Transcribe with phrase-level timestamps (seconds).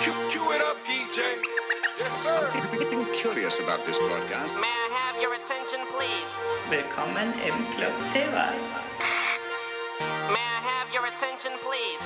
[0.00, 0.10] Cue
[0.54, 1.20] it up, DJ.
[1.98, 2.50] Yes, sir.
[2.72, 4.54] Getting curious about this broadcast.
[4.54, 6.30] May I have your attention, please?
[6.70, 8.48] Willkommen im Club Teva.
[10.32, 12.00] May I have your attention, please?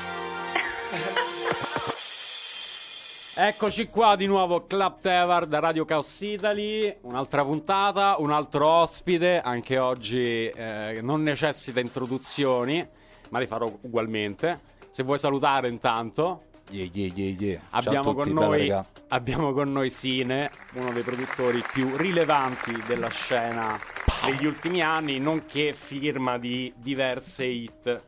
[3.37, 9.40] Eccoci qua di nuovo, Club Tevar da Radio Chaos Italy, un'altra puntata, un altro ospite,
[9.40, 12.85] anche oggi eh, non necessita introduzioni,
[13.31, 14.58] ma le farò ugualmente.
[14.90, 18.75] Se vuoi salutare intanto, Yeah, yeah, yeah, abbiamo tutti, con, noi,
[19.09, 23.79] abbiamo con noi Sine, uno dei produttori più rilevanti della scena
[24.25, 28.03] degli ultimi anni, nonché firma di diverse hit.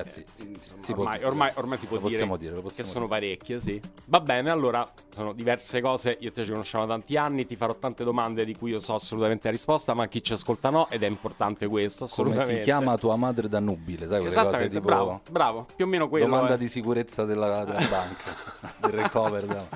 [0.00, 1.28] Eh sì, sì, sì, si può ormai, dire.
[1.28, 3.18] ormai, ormai si può Lo dire, dire, lo che possiamo sono dire.
[3.20, 3.80] parecchie, sì.
[4.06, 6.16] Va bene, allora sono diverse cose.
[6.20, 7.46] Io e te ci conosciamo da tanti anni.
[7.46, 10.70] Ti farò tante domande di cui io so assolutamente la risposta, ma chi ci ascolta
[10.70, 10.88] no.
[10.90, 12.06] Ed è importante questo.
[12.06, 12.58] Come Assolutamente.
[12.58, 15.66] si chiama tua madre da nubile, sai quelle cose tipo bravo, bravo.
[15.74, 16.26] Più o meno quello.
[16.26, 16.58] domanda è.
[16.58, 18.34] di sicurezza della, della banca,
[18.80, 19.68] del recover.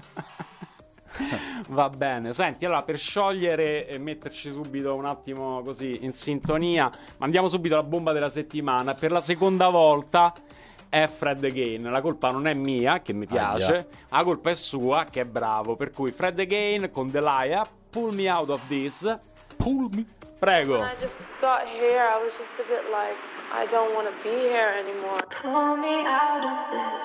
[1.68, 7.48] Va bene, senti, allora per sciogliere e metterci subito un attimo così in sintonia, mandiamo
[7.48, 8.94] subito la bomba della settimana.
[8.94, 10.32] Per la seconda volta
[10.88, 11.90] è Fred Again.
[11.90, 13.86] La colpa non è mia, che mi piace, Aia.
[14.10, 15.76] la colpa è sua, che è bravo.
[15.76, 19.16] Per cui Fred Again con Delia, Pull Me Out of This.
[19.56, 20.04] Pull me.
[20.38, 20.78] Prego.
[20.78, 23.16] When I just got here, I was just a bit like,
[23.50, 25.22] I don't want to be here anymore.
[25.42, 27.02] Pull me out of this.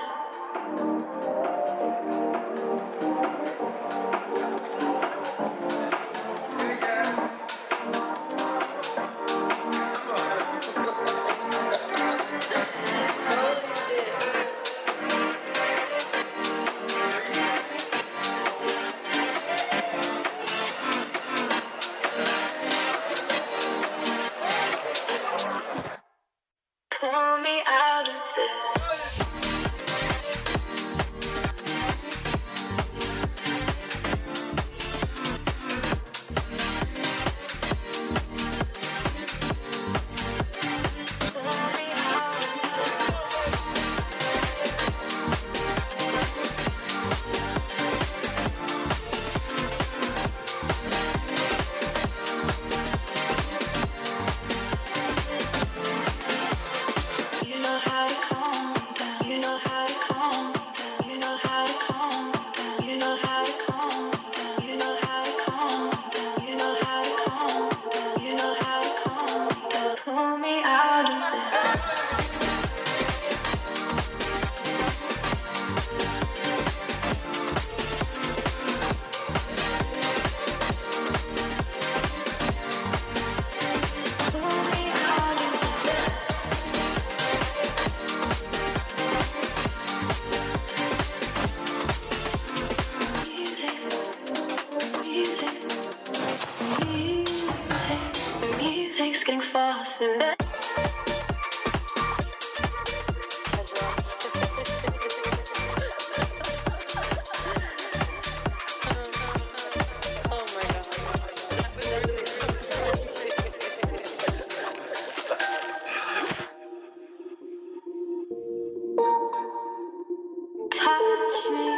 [120.89, 121.69] Touch me,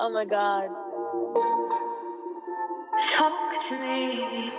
[0.00, 0.70] Oh my god.
[3.08, 4.50] talk to me.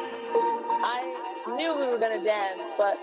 [0.84, 1.14] I
[1.58, 2.98] knew we were gonna dance, but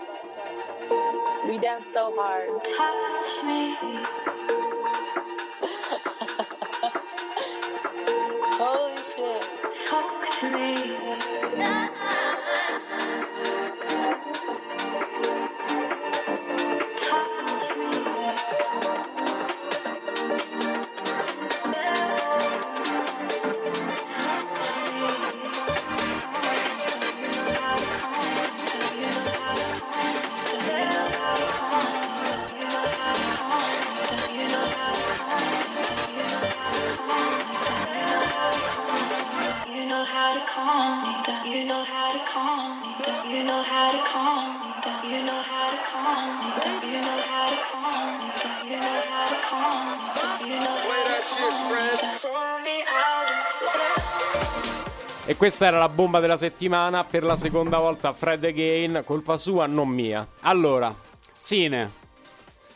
[1.47, 2.49] we danced so hard.
[2.65, 3.77] Touch me,
[55.49, 57.03] questa era la bomba della settimana.
[57.03, 60.27] Per la seconda volta Fred Again, colpa sua, non mia.
[60.41, 60.95] Allora,
[61.39, 61.91] Sine,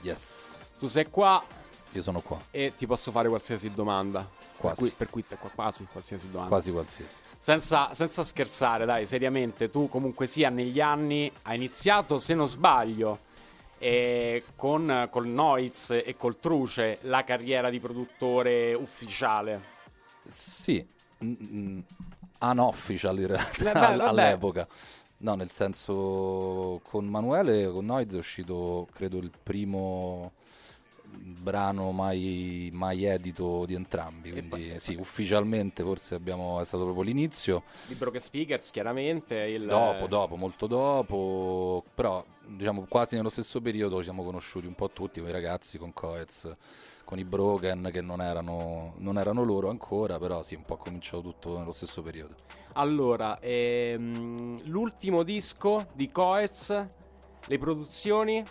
[0.02, 1.44] Yes, tu sei qua
[1.92, 4.28] io sono qua, e ti posso fare qualsiasi domanda.
[4.58, 4.76] Quasi.
[4.76, 6.50] Per cui, per cui te qua quasi qualsiasi domanda.
[6.50, 7.16] quasi qualsiasi.
[7.38, 13.20] Senza, senza scherzare, dai, seriamente, tu comunque sia negli anni hai iniziato, se non sbaglio,
[13.78, 19.62] E con, col Noiz e col Truce la carriera di produttore ufficiale.
[20.26, 20.84] Sì,
[22.52, 24.10] unofficial in realtà all- vabbè.
[24.10, 24.68] all'epoca.
[25.18, 30.34] No, nel senso con Manuele, con Noiz è uscito credo il primo
[31.44, 37.64] brano mai, mai edito di entrambi, quindi sì, ufficialmente forse abbiamo, è stato proprio l'inizio.
[37.86, 39.36] Di Broken Speakers, chiaramente.
[39.36, 44.74] Il, Dopo, dopo, molto dopo, però diciamo quasi nello stesso periodo ci siamo conosciuti un
[44.74, 46.56] po' tutti, quei ragazzi con Coez,
[47.04, 51.22] con i Broken che non erano, non erano loro ancora, però sì, un po' cominciato
[51.22, 52.36] tutto nello stesso periodo.
[52.74, 56.88] Allora, ehm, l'ultimo disco di Coez,
[57.46, 58.44] le produzioni.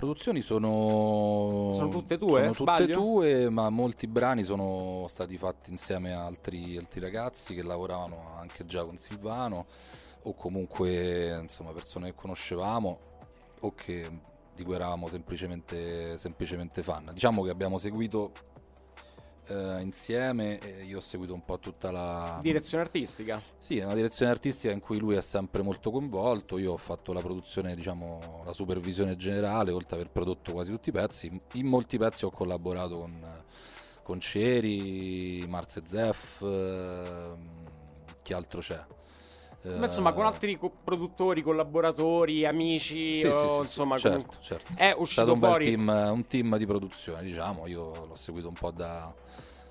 [0.00, 1.72] Produzioni sono...
[1.74, 2.94] Sono tutte tue, Sono tutte sbaglio?
[2.94, 8.64] tue, ma molti brani sono stati fatti insieme a altri, altri ragazzi che lavoravano anche
[8.64, 9.66] già con Silvano
[10.22, 12.98] o comunque insomma persone che conoscevamo
[13.60, 14.10] o che
[14.54, 17.10] di cui eravamo semplicemente, semplicemente fan.
[17.12, 18.32] Diciamo che abbiamo seguito
[19.50, 22.38] eh, insieme e io ho seguito un po' tutta la...
[22.40, 23.40] Direzione artistica.
[23.58, 26.58] Sì, è una direzione artistica in cui lui è sempre molto coinvolto.
[26.58, 30.90] Io ho fatto la produzione, diciamo, la supervisione generale, oltre ad aver prodotto quasi tutti
[30.90, 31.40] i pezzi.
[31.54, 33.42] In molti pezzi ho collaborato con,
[34.02, 37.48] con Ceri, Marze Zeff, ehm,
[38.22, 38.84] chi altro c'è?
[39.62, 44.38] Ma insomma, con altri co- produttori, collaboratori, amici, sì, o, sì, sì, insomma, certo, comunque-
[44.42, 44.72] certo.
[44.74, 45.64] è È uscito stato un fuori.
[45.66, 47.66] team, un team di produzione, diciamo.
[47.66, 49.12] Io l'ho seguito un po' da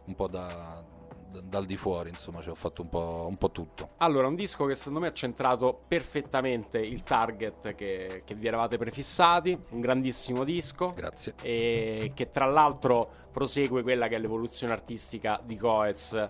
[0.06, 0.83] un po' da,
[1.31, 3.89] da- dal di fuori, insomma, ci ho fatto un po', un po' tutto.
[3.97, 8.77] Allora, un disco che secondo me ha centrato perfettamente il target che, che vi eravate
[8.77, 10.94] prefissati, un grandissimo disco.
[10.95, 11.33] Grazie.
[11.44, 16.27] E che tra l'altro prosegue quella che è l'evoluzione artistica di Coez,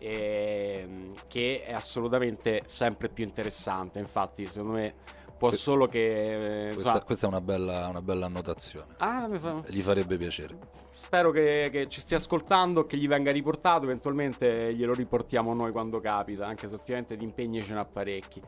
[0.00, 3.98] ehm, che è assolutamente sempre più interessante.
[3.98, 4.94] Infatti, secondo me
[5.38, 6.06] può solo che.
[6.06, 8.94] eh, Questa, insomma- questa è una bella, una bella annotazione.
[8.98, 10.78] Ah, fa- Gli farebbe piacere.
[10.92, 15.98] Spero che, che ci stia ascoltando, che gli venga riportato, eventualmente glielo riportiamo noi quando
[15.98, 18.38] capita, anche se ovviamente di impegni ce n'ha parecchi.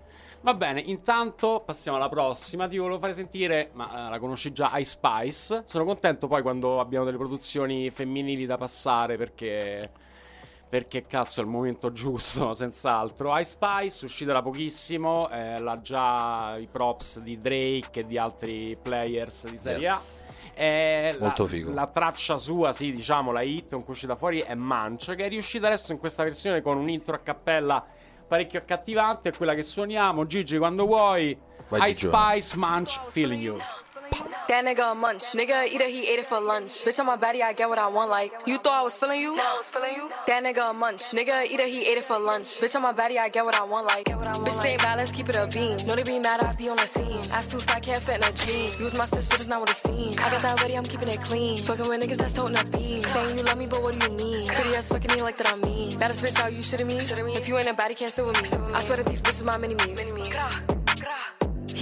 [0.42, 4.70] Va bene, intanto passiamo alla prossima, ti volevo fare sentire, ma eh, la conosci già,
[4.76, 5.62] Ice Spice.
[5.64, 9.88] Sono contento poi quando abbiamo delle produzioni femminili da passare perché...
[10.72, 13.36] Perché cazzo è il momento giusto, senz'altro.
[13.36, 18.74] Ice Spice, uscita da pochissimo, eh, l'ha già i props di Drake e di altri
[18.80, 19.92] players di Serie A.
[19.92, 20.24] Yes.
[20.54, 21.74] Eh, Molto la, figo.
[21.74, 25.28] La traccia sua, sì, diciamo, la hit con cui uscita fuori è Munch, che è
[25.28, 27.84] riuscita adesso in questa versione con un intro a cappella
[28.26, 29.28] parecchio accattivante.
[29.28, 30.24] È quella che suoniamo.
[30.24, 31.38] Gigi, quando vuoi.
[31.68, 32.08] Vai, Ice.
[32.08, 33.58] Spice, Munch, Feeling You.
[34.48, 35.24] That nigga a munch.
[35.32, 36.84] Nigga it, he ate it for lunch.
[36.84, 38.10] Bitch, on my body, I get what I want.
[38.10, 39.36] Like, you thought I was feeling you?
[39.36, 40.10] No, I was feeling you.
[40.26, 41.04] That nigga a munch.
[41.12, 42.60] Nigga it, he ate it for lunch.
[42.60, 43.86] Bitch, on my body, I get what I want.
[43.86, 45.78] Like, bitch, stay bad, let's keep it a beam.
[45.86, 47.22] No, they be mad, I be on the scene.
[47.30, 48.70] Ass too fat, can't fit in a jean.
[48.78, 50.16] Use my stitch, but it's not what it seems.
[50.18, 51.58] I got that ready, I'm keeping it clean.
[51.58, 53.00] Fucking with niggas that's toting a beam.
[53.02, 54.46] Saying you love me, but what do you mean?
[54.48, 55.98] Pretty ass fucking me like that I mean.
[55.98, 56.98] Baddest bitch, how you shitting me?
[57.32, 58.48] If you ain't a baddie, can't sit with me.
[58.74, 60.81] I swear that these bitches my mini-me's.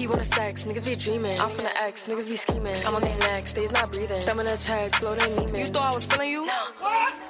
[0.01, 1.39] He wanna sex, niggas be dreaming.
[1.39, 2.75] I'm from the X, niggas be scheming.
[2.87, 4.23] I'm on their necks, they's not breathing.
[4.23, 5.59] Thumb in a check, blow their demons.
[5.61, 6.47] You thought I was feeling you?
[6.47, 6.53] No.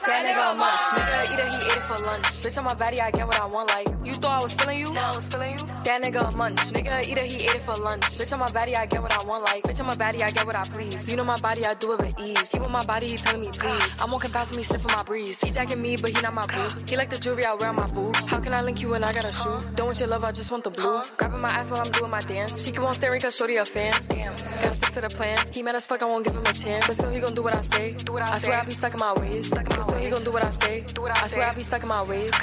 [0.06, 0.80] That nigga a munch.
[0.94, 2.22] Nigga eat it, he ate it for lunch.
[2.22, 3.70] Bitch, on my body, I get what I want.
[3.70, 4.92] Like, you thought I was feeling you?
[4.92, 5.66] No, I was feeling you.
[5.82, 6.58] That nigga a munch.
[6.70, 8.02] Nigga eat it, he ate it for lunch.
[8.02, 9.42] Bitch, on my body, I get what I want.
[9.44, 11.10] Like, bitch, on my body, I get what I please.
[11.10, 12.52] You know my body, I do it with ease.
[12.52, 14.00] He want my body, he telling me please.
[14.00, 15.40] I'm walking past him, he sniffing my breeze.
[15.40, 16.68] He jacking me, but he not my boo.
[16.86, 18.28] He like the jewelry I wear on my boobs.
[18.28, 19.60] How can I link you when I got a shoe?
[19.74, 21.02] Don't want your love, I just want the blue.
[21.16, 22.59] Grabbing my ass while I'm doing my dance.
[22.60, 23.94] She keep on staring cause shorty a fan.
[24.08, 24.32] Damn.
[24.36, 25.38] Gotta stick to the plan.
[25.50, 26.86] He mad as fuck, I won't give him a chance.
[26.88, 27.92] But still, he gon' do what I say.
[27.92, 28.46] Do what I, I say.
[28.48, 29.50] swear I be stuck in my ways.
[29.50, 30.80] But still, he gon' do what I say.
[30.92, 31.34] Do what I, I say.
[31.36, 32.34] swear I be stuck in my ways.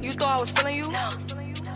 [0.00, 0.84] You thought I was feeling you?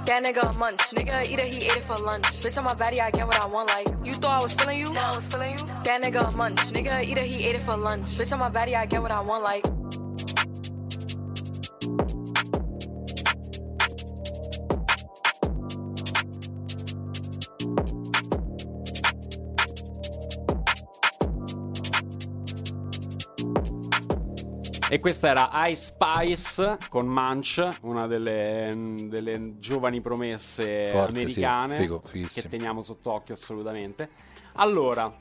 [0.06, 0.78] That nigga a munch.
[0.90, 2.25] Nigga eat it, he ate it for lunch.
[2.25, 3.68] Bitch, on my body, I get what I want.
[3.68, 4.92] Like, you thought I was feeling you?
[4.92, 5.59] No, I was feeling you.
[5.85, 6.59] That nigga a munch.
[6.73, 8.06] Nigga eat it, he ate it for lunch.
[8.18, 9.42] Bitch, on my body, I get what I want.
[9.42, 9.64] Like,
[24.92, 31.82] E questa era Ice Spice con Munch, una delle, delle giovani promesse Forte, americane sì,
[31.82, 34.09] figo, che teniamo sott'occhio assolutamente.
[34.54, 35.16] Allora,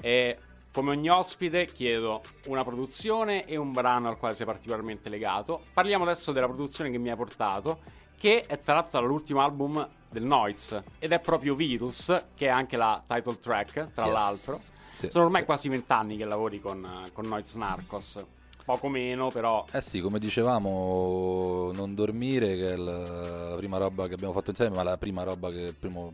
[0.00, 0.38] eh,
[0.72, 5.60] come ogni ospite chiedo una produzione e un brano al quale sei particolarmente legato.
[5.72, 7.78] Parliamo adesso della produzione che mi ha portato,
[8.18, 13.00] che è tratta dall'ultimo album del Noiz ed è proprio Virus, che è anche la
[13.06, 14.12] title track, tra Yes.
[14.12, 14.60] l'altro.
[14.94, 15.46] Sì, Sono ormai sì.
[15.46, 18.26] quasi vent'anni che lavori con, con Noiz Narcos.
[18.64, 19.64] Poco meno, però.
[19.72, 24.76] Eh sì, come dicevamo, non dormire, che è la, prima roba che abbiamo fatto insieme,
[24.76, 26.12] ma la prima roba che primo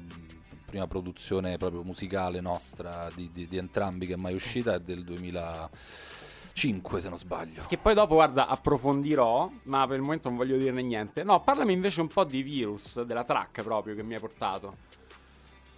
[0.68, 5.02] prima produzione proprio musicale nostra di, di- di entrambi che è mai uscita è del
[5.02, 7.64] 2005 se non sbaglio.
[7.66, 11.22] Che poi dopo, guarda, approfondirò, ma per il momento non voglio dirne niente.
[11.24, 14.74] No, parlami invece un po' di Virus, della track proprio che mi hai portato.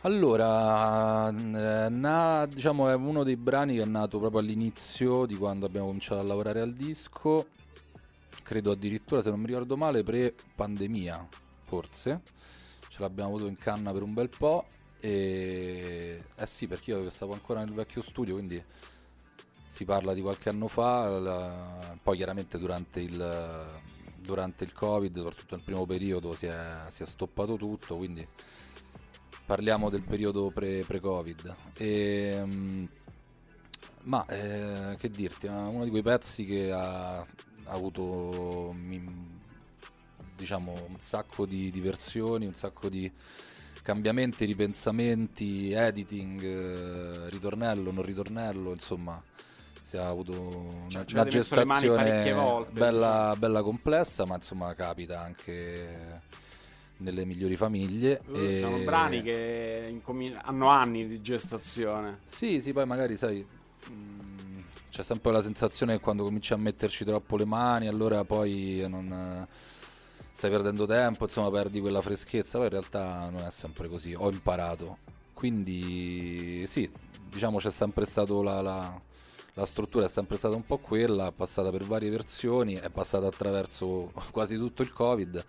[0.02, 5.86] Allora, na- diciamo è uno dei brani che è nato proprio all'inizio di quando abbiamo
[5.88, 7.48] cominciato a lavorare al disco,
[8.42, 11.28] credo addirittura se non mi ricordo male pre-pandemia,
[11.64, 12.22] forse,
[12.88, 14.64] ce l'abbiamo avuto in canna per un bel po'
[15.00, 16.24] e...
[16.34, 18.62] Eh sì, perché io stavo ancora nel vecchio studio, quindi
[19.68, 23.66] si parla di qualche anno fa, la- poi chiaramente durante il,
[24.16, 28.26] durante il Covid, soprattutto nel primo periodo, si è, si è stoppato tutto, quindi
[29.50, 31.54] parliamo del periodo pre- pre-Covid.
[31.78, 32.88] Ehm,
[34.04, 37.26] ma eh, che dirti, è uno di quei pezzi che ha, ha
[37.64, 38.72] avuto
[40.36, 43.10] diciamo un sacco di, di versioni, un sacco di
[43.82, 49.20] cambiamenti, ripensamenti, editing, eh, ritornello, non ritornello, insomma
[49.82, 50.32] si è avuto
[50.90, 56.38] una, ci una gestazione volte, bella, bella complessa, ma insomma capita anche
[57.00, 58.20] nelle migliori famiglie.
[58.24, 62.20] Sono e- brani che incomi- hanno anni di gestazione.
[62.24, 63.44] Sì, sì, poi magari sai,
[63.88, 68.84] mh, c'è sempre la sensazione che quando cominci a metterci troppo le mani, allora poi
[68.88, 69.46] non
[70.32, 72.58] stai perdendo tempo, insomma, perdi quella freschezza.
[72.58, 74.14] Poi in realtà non è sempre così.
[74.14, 74.98] Ho imparato.
[75.34, 76.88] Quindi sì,
[77.28, 78.98] diciamo c'è sempre stato la, la-
[79.54, 83.26] la struttura è sempre stata un po' quella, è passata per varie versioni, è passata
[83.26, 85.44] attraverso quasi tutto il Covid,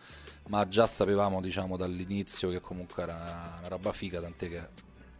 [0.51, 4.67] ma già sapevamo, diciamo, dall'inizio che comunque era una roba figa, tant'è che,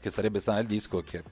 [0.02, 1.24] che sarebbe stata nel disco e che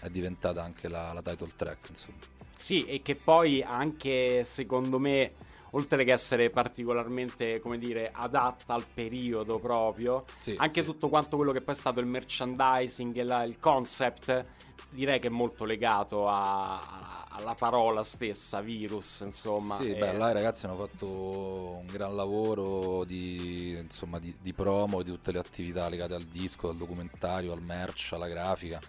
[0.00, 2.18] è diventata anche la, la title track, insomma.
[2.56, 5.34] Sì, e che poi anche secondo me,
[5.70, 10.86] oltre che essere particolarmente, come dire, adatta al periodo proprio, Sì, anche sì.
[10.86, 14.46] tutto quanto quello che poi è stato il merchandising e la- il concept,
[14.90, 19.76] direi che è molto legato a- a- alla parola stessa, virus, insomma.
[19.76, 24.52] Sì, e- beh, là i ragazzi hanno fatto un gran lavoro di, insomma, di, di
[24.54, 28.80] promo di tutte le attività legate al disco, al documentario, al merch, alla grafica,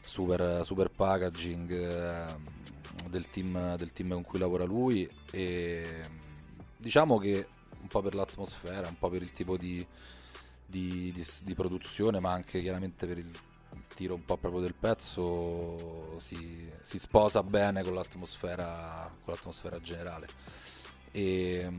[0.00, 2.61] super, super packaging eh,
[3.08, 6.02] del, team, del team con cui lavora lui e
[6.76, 7.46] diciamo che
[7.80, 9.84] un po' per l'atmosfera, un po' per il tipo di,
[10.64, 13.30] di- di- di produzione, ma anche chiaramente per il
[13.94, 20.28] tiro un po' proprio del pezzo si, si sposa bene con l'atmosfera, con l'atmosfera generale.
[21.10, 21.70] E,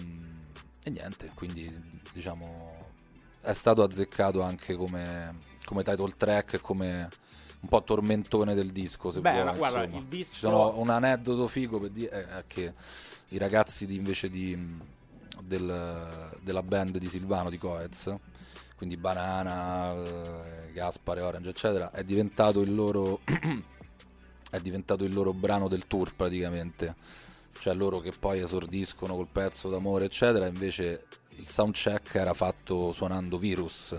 [0.83, 2.91] e niente, quindi diciamo
[3.41, 7.09] è stato azzeccato anche come, come title track e come
[7.63, 10.01] un po' tormentone del disco se Beh, vuoi, guarda, insomma.
[10.01, 12.73] il disco- Ci sono un aneddoto figo per dire è che
[13.29, 14.77] i ragazzi di, invece di,
[15.45, 18.13] del- della band di Silvano di Coez
[18.75, 23.21] quindi Banana, eh, Gaspare, Orange eccetera è diventato il loro
[24.51, 26.95] è diventato il loro brano del tour praticamente
[27.59, 31.05] cioè loro che poi esordiscono col pezzo d'amore eccetera invece
[31.37, 33.97] il soundcheck era fatto suonando Virus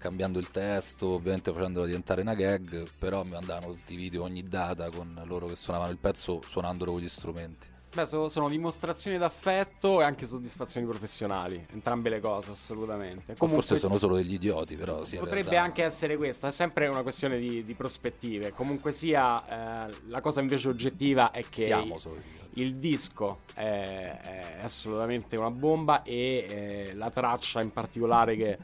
[0.00, 4.42] cambiando il testo ovviamente facendolo diventare una gag però mi mandavano tutti i video ogni
[4.42, 9.18] data con loro che suonavano il pezzo suonandolo con gli strumenti Beh, so- sono dimostrazioni
[9.18, 13.34] d'affetto e anche soddisfazioni professionali, entrambe le cose, assolutamente.
[13.36, 17.02] Comunque forse sono solo degli idioti però sì, Potrebbe anche essere questo, è sempre una
[17.02, 18.52] questione di, di prospettive.
[18.52, 25.36] Comunque sia, eh, la cosa invece oggettiva è che idioti il disco è, è assolutamente
[25.36, 28.58] una bomba e eh, la traccia in particolare che,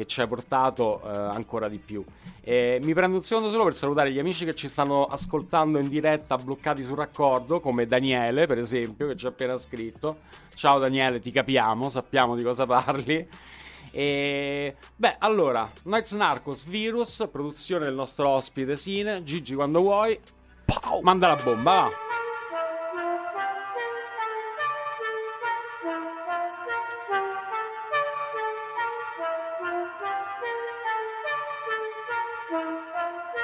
[0.00, 2.02] che ci hai portato eh, ancora di più.
[2.40, 5.88] Eh, mi prendo un secondo solo per salutare gli amici che ci stanno ascoltando in
[5.88, 10.20] diretta bloccati sul raccordo, come Daniele per esempio, che ci ha appena scritto.
[10.54, 13.28] Ciao Daniele, ti capiamo, sappiamo di cosa parli.
[13.92, 20.18] E beh, allora, Nights Narcos Virus, produzione del nostro ospite Sine, Gigi quando vuoi.
[20.64, 21.00] Pow!
[21.02, 22.09] Manda la bomba, va.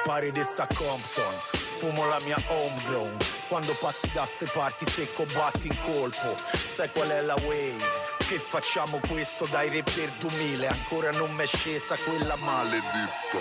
[0.07, 3.17] Pare di sta Compton, fumo la mia homegrown.
[3.49, 6.33] Quando passi da ste parti secco batti in colpo.
[6.55, 7.83] Sai qual è la wave?
[8.17, 13.39] Che facciamo questo dai reper 2000 Ancora non m'è scesa quella maledetta.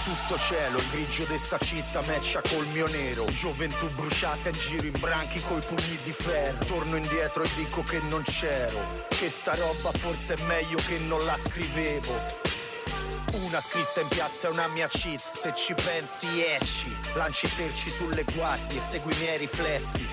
[0.00, 3.24] Su sto cielo, il grigio de sta città matcha col mio nero.
[3.32, 6.64] Gioventù bruciata in giro in branchi coi pugni di ferro.
[6.64, 9.04] Torno indietro e dico che non c'ero.
[9.08, 12.47] Che sta roba forse è meglio che non la scrivevo
[13.44, 16.96] una scritta in piazza è una mia cheat, se ci pensi esci.
[17.14, 20.06] Lanci cerci sulle guardie, segui i miei riflessi.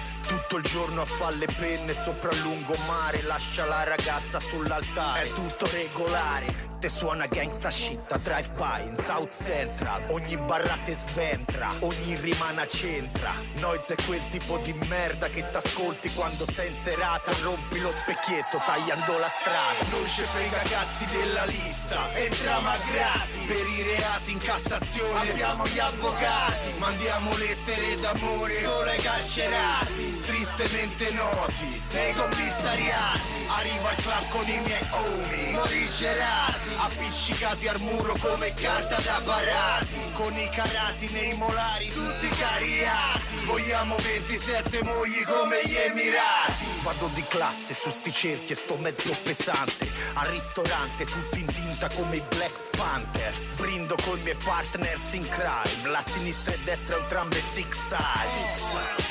[0.55, 3.21] Tutto il giorno a fare le penne sopra il lungomare.
[3.24, 5.24] Lascia la ragazza sull'altare.
[5.24, 6.74] È tutto regolare.
[6.79, 10.03] Te suona gangsta shit a drive by in South Central.
[10.12, 13.33] Ogni barra te sventra Ogni rimana centra.
[13.57, 17.31] Noiz è quel tipo di merda che t'ascolti quando sei in serata.
[17.41, 19.89] Rompi lo specchietto tagliando la strada.
[19.89, 22.00] Non ci frega cazzi della lista.
[22.15, 25.31] Entriamo a gratis Per i reati in Cassazione.
[25.31, 26.77] Abbiamo gli avvocati.
[26.77, 28.62] Mandiamo lettere d'amore.
[28.62, 30.14] Solo ai carcerati
[30.55, 31.83] Tristemente noti.
[31.91, 33.19] Nei commissariati
[33.50, 39.95] Arrivo al club con i miei homie Morigerati Appiccicati al muro come carta da barati.
[40.13, 43.45] Con i carati nei molari tutti cariati.
[43.45, 46.65] Vogliamo 27 mogli come gli Emirati.
[46.83, 49.89] Vado di classe su sti cerchi e sto mezzo pesante.
[50.13, 55.27] Al ristorante tutti in tinta come i Black Panthers Brindo con i miei partners in
[55.29, 55.89] crime.
[55.89, 59.05] La sinistra e destra entrambe six side.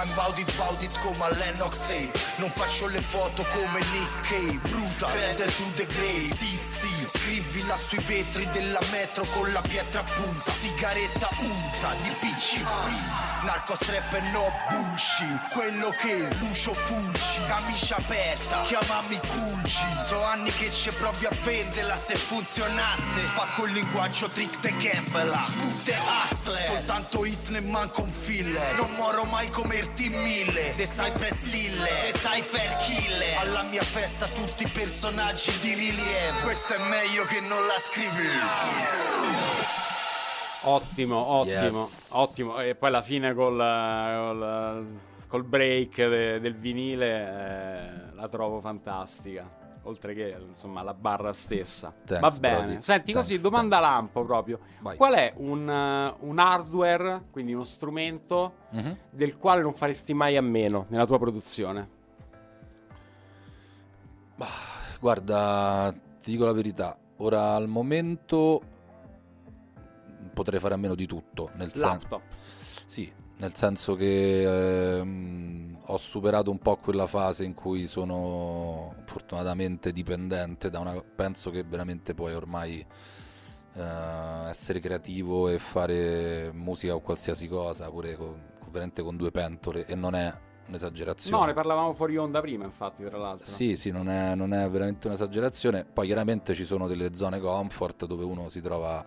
[0.00, 4.28] I'm bout it, bout it come a Lennox Safe Non faccio le foto come Nick
[4.28, 6.34] Cave Bruta, better to the grave.
[6.36, 10.50] Sì, sì, scrivila sui vetri della metro con la pietra punta.
[10.50, 17.44] Sigaretta unta di PCP Narco strap e no bullshit Quello che Lucio Fulci.
[17.46, 23.24] Camicia aperta, chiamami Culci So anni che ci provi a venderla Se funzionasse.
[23.24, 28.76] Spacco il linguaggio trick te Campbell Sputte hustler Soltanto hit ne manco un filler.
[28.76, 30.74] Non moro mai come il team mille.
[30.76, 33.38] De Cypress Hill De Cypher Killer.
[33.38, 36.40] Alla mia festa tutti personaggi di rilievo.
[36.42, 39.06] Questo è meglio che non la scrivevo
[40.60, 42.08] Ottimo, ottimo, Yes.
[42.12, 42.60] ottimo.
[42.60, 49.48] E poi alla fine col, col, col break de- del vinile eh, la trovo fantastica.
[49.88, 51.94] Oltre che insomma la barra stessa.
[52.04, 52.62] Thanks, Va bene.
[52.64, 52.82] Brody.
[52.82, 53.94] Senti, così Thanks, domanda thanks.
[53.94, 54.58] lampo proprio.
[54.80, 54.96] Vai.
[54.98, 58.96] Qual è un, eh, un hardware, quindi uno strumento Mhm.
[59.10, 61.88] del quale non faresti mai a meno nella tua produzione?
[65.00, 66.96] Guarda, ti dico la verità.
[67.18, 68.60] Ora al momento
[70.34, 71.50] potrei fare a meno di tutto.
[71.54, 72.20] Nel senso,
[72.84, 79.92] sì, nel senso che ehm, ho superato un po' quella fase in cui sono fortunatamente
[79.92, 81.02] dipendente da una.
[81.02, 82.84] Penso che veramente puoi ormai
[83.74, 89.30] eh, essere creativo e fare musica o qualsiasi cosa, pure con, con- veramente con due
[89.30, 90.32] pentole, e non è
[90.66, 91.36] un'esagerazione.
[91.38, 93.46] No, ne parlavamo fuori onda prima, infatti, tra l'altro.
[93.46, 95.86] Sì, sì, non è, non è veramente un'esagerazione.
[95.86, 99.06] Poi chiaramente ci sono delle zone comfort dove uno si trova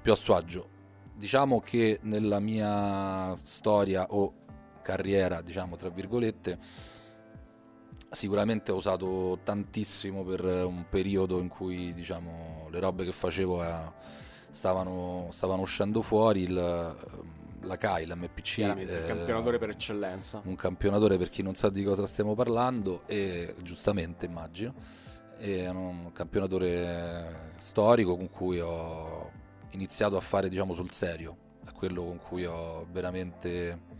[0.00, 0.68] più a suo agio.
[1.14, 4.32] Diciamo che nella mia storia o
[4.82, 6.58] carriera, diciamo tra virgolette,
[8.10, 13.92] sicuramente ho usato tantissimo per un periodo in cui diciamo le robe che facevo eh,
[14.50, 16.42] stavano, stavano uscendo fuori.
[16.42, 16.96] Il,
[17.64, 20.40] la CAI, l'MPC, Chiaramente, il eh, campionatore per eccellenza.
[20.44, 24.74] un campionatore per chi non sa di cosa stiamo parlando e giustamente immagino
[25.38, 29.30] è un campionatore storico con cui ho
[29.70, 33.90] iniziato a fare diciamo sul serio è quello con cui ho veramente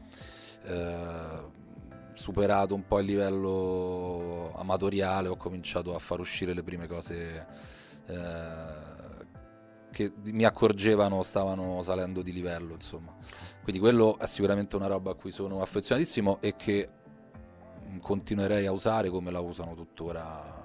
[0.64, 1.51] eh,
[2.14, 7.46] superato un po' il livello amatoriale ho cominciato a far uscire le prime cose
[8.07, 8.90] eh,
[9.90, 13.14] che mi accorgevano stavano salendo di livello insomma.
[13.62, 16.88] Quindi quello è sicuramente una roba a cui sono affezionatissimo e che
[18.01, 20.62] continuerei a usare come la usano tuttora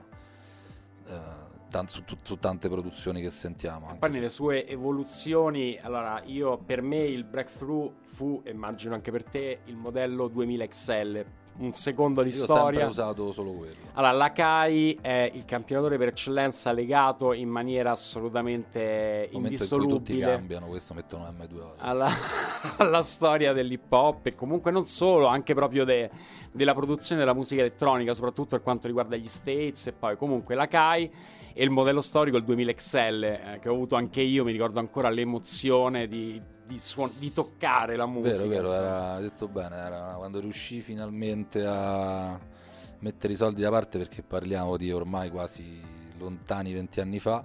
[1.07, 1.36] eh,
[1.69, 3.85] tan- su, su tante produzioni che sentiamo.
[3.87, 9.11] anche Poi se- nelle sue evoluzioni, allora io per me il breakthrough fu, immagino anche
[9.11, 11.25] per te, il modello 2000 XL,
[11.59, 12.87] un secondo di Io ho sempre storia.
[12.87, 13.75] usato solo quello.
[13.93, 19.39] Allora, la CAI è il campionatore per eccellenza legato in maniera assolutamente Nel momento in
[19.39, 19.73] tutti
[20.13, 21.73] indissolubile cambiano, questo mettono M2 ora.
[21.79, 22.07] alla,
[22.77, 26.09] alla storia dell'hip hop e comunque non solo, anche proprio de-
[26.51, 30.67] della produzione della musica elettronica, soprattutto per quanto riguarda gli States e poi comunque la
[30.67, 31.11] CAI
[31.59, 34.77] e il modello storico il 2000 XL eh, che ho avuto anche io, mi ricordo
[34.79, 38.47] ancora l'emozione di, di, suon- di toccare la musica.
[38.47, 42.39] Vero, vero, era detto bene, era quando riuscì finalmente a
[42.99, 45.81] mettere i soldi da parte perché parliamo di ormai quasi
[46.19, 47.43] lontani 20 anni fa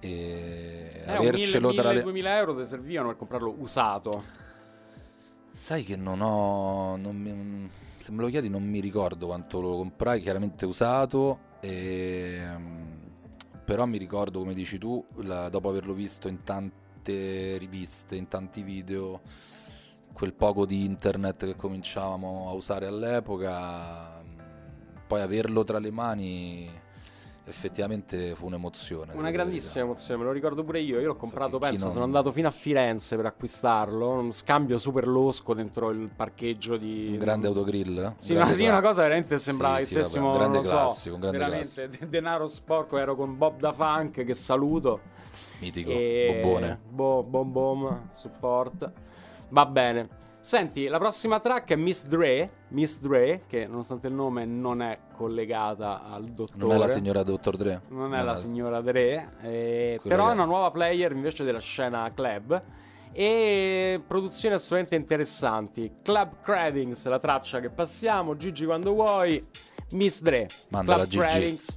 [0.00, 4.24] e Eh, avercelo 1000, tra le 2000 euro ti servivano per comprarlo usato.
[5.52, 6.96] Sai che non ho.
[6.96, 10.20] non mi- se me lo chiedi, non mi ricordo quanto lo comprai.
[10.20, 11.38] Chiaramente usato.
[11.60, 12.38] E,
[13.66, 18.62] però mi ricordo, come dici tu, la- dopo averlo visto in tante riviste, in tanti
[18.62, 19.20] video,
[20.12, 26.70] quel poco di internet che cominciavamo a usare all'epoca, mh, poi averlo tra le mani
[27.46, 29.14] effettivamente fu un'emozione.
[29.14, 31.00] Una grandissima emozione, me lo ricordo pure io.
[31.00, 34.10] Io l'ho comprato, penso, non- sono andato fino a Firenze per acquistarlo.
[34.10, 37.08] Un scambio super losco dentro il parcheggio di.
[37.12, 38.14] Un grande autogrill?
[38.16, 40.62] Sì, grande ma sì, una cosa veramente sembrava Sì, che sì, stessimo, un grande non
[40.62, 42.98] lo so, classico, un grande veramente de- denaro sporco.
[42.98, 45.00] Ero con Bob da Funk, che saluto.
[45.60, 46.40] Mitico, E...
[46.42, 46.78] bombone.
[46.88, 48.90] Bo- bom bom, support.
[49.50, 50.08] Va bene.
[50.46, 52.48] Senti, la prossima track è Miss Dre.
[52.68, 56.64] Miss Dre, che nonostante il nome non è collegata al dottore.
[56.64, 57.82] Non è la signora Dottor Dre?
[57.88, 62.62] Non è la signora Dre, eh, però è una nuova player invece della scena club.
[63.10, 65.96] E produzioni assolutamente interessanti.
[66.00, 68.36] Club Cravings, la traccia che passiamo.
[68.36, 69.44] Gigi, quando vuoi.
[69.94, 70.46] Miss Dre.
[70.68, 71.26] Mandala, Club Gigi.
[71.26, 71.76] Cravings.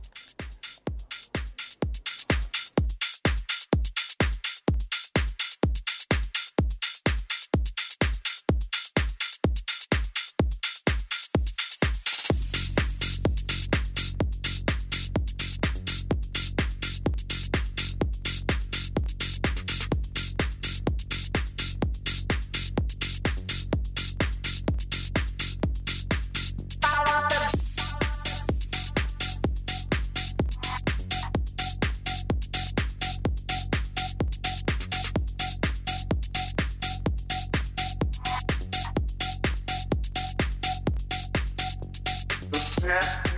[43.01, 43.28] Ah,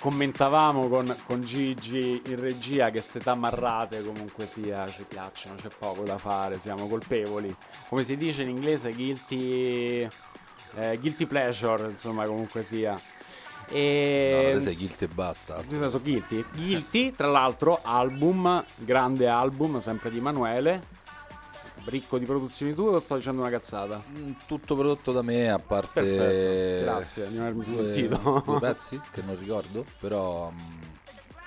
[0.00, 6.02] commentavamo con, con Gigi in regia che ste tamarrate comunque sia, ci piacciono, c'è poco
[6.02, 7.54] da fare, siamo colpevoli.
[7.88, 10.08] Come si dice in inglese, guilty,
[10.76, 12.98] eh, guilty pleasure, insomma, comunque sia.
[13.70, 14.52] E...
[14.54, 15.62] No, sei guilty e basta.
[15.68, 16.44] Senso Guilty.
[16.52, 20.96] Guilty, tra l'altro, album, grande album, sempre di Emanuele.
[21.86, 24.02] Ricco di produzioni tue o sto dicendo una cazzata?
[24.18, 28.42] Mm, Tutto prodotto da me, a parte Perfetto, grazie di avermi due, smentito.
[28.44, 30.56] due pezzi che non ricordo, però mm,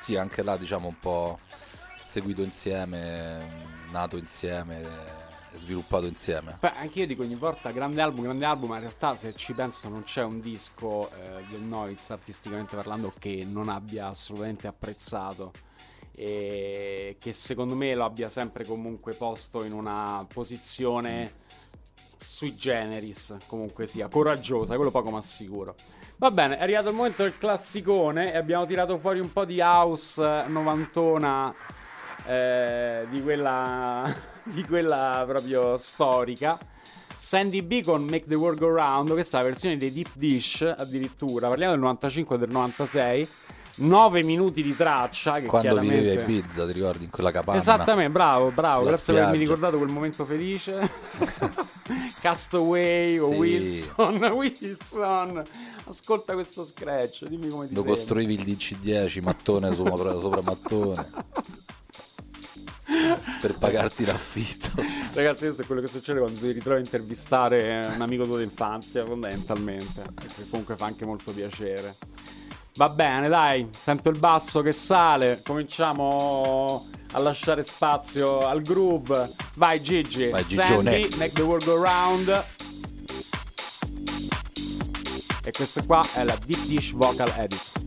[0.01, 1.37] sì, anche là diciamo un po'
[2.07, 3.39] seguito insieme,
[3.91, 4.81] nato insieme,
[5.55, 6.57] sviluppato insieme.
[6.59, 9.53] Beh, anche io dico ogni volta grande album, grande album, ma in realtà se ci
[9.53, 15.51] penso non c'è un disco eh, del Noiz artisticamente parlando che non abbia assolutamente apprezzato
[16.15, 21.39] e che secondo me lo abbia sempre comunque posto in una posizione
[22.17, 25.75] sui generis, comunque sia, coraggiosa, quello poco ma sicuro.
[26.17, 29.59] Va bene, è arrivato il momento del classicone e abbiamo tirato fuori un po' di
[29.59, 31.53] house novantona
[32.25, 36.57] eh, di quella di quella proprio storica.
[37.15, 40.61] Sandy B con Make the World Go Round, questa è la versione dei Deep Dish
[40.61, 43.27] addirittura, parliamo del 95 e del 96.
[43.75, 45.99] 9 minuti di traccia che Quando chiaramente...
[46.01, 47.57] vivevi a Ibiza, ti ricordi, in quella capanna?
[47.57, 49.53] Esattamente, bravo, bravo, grazie per avermi spiaggia.
[49.55, 50.89] ricordato quel momento felice.
[52.21, 53.35] Castaway o Sì.
[53.35, 55.43] Wilson, Wilson.
[55.85, 57.93] Ascolta questo scratch, dimmi come ti Lo sembra.
[57.95, 61.05] costruivi il DC10 mattone sopra, sopra mattone
[63.39, 64.69] per pagarti l'affitto.
[65.13, 69.05] Ragazzi, questo è quello che succede quando ti ritrovi a intervistare un amico tuo d'infanzia,
[69.05, 70.03] fondamentalmente.
[70.13, 71.95] Che comunque fa anche molto piacere.
[72.75, 75.41] Va bene, dai, sento il basso che sale.
[75.45, 79.29] Cominciamo a lasciare spazio al groove.
[79.55, 80.29] Vai, Gigi.
[80.29, 81.07] Vai, Gigione.
[81.17, 82.45] Make the world go round.
[85.43, 87.80] E questa qua è la Deep Dish Vocal Edit.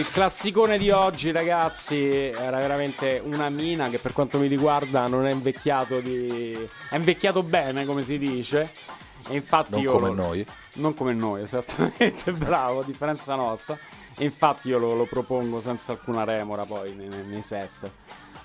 [0.00, 5.26] il classicone di oggi, ragazzi, era veramente una mina che per quanto mi riguarda non
[5.26, 6.66] è invecchiato di...
[6.88, 8.70] è invecchiato bene, come si dice.
[9.28, 10.14] E infatti non io come lo...
[10.14, 10.46] noi.
[10.74, 13.76] Non come noi, esattamente, bravo, a differenza nostra.
[14.16, 17.90] E infatti io lo, lo propongo senza alcuna remora poi nei, nei set.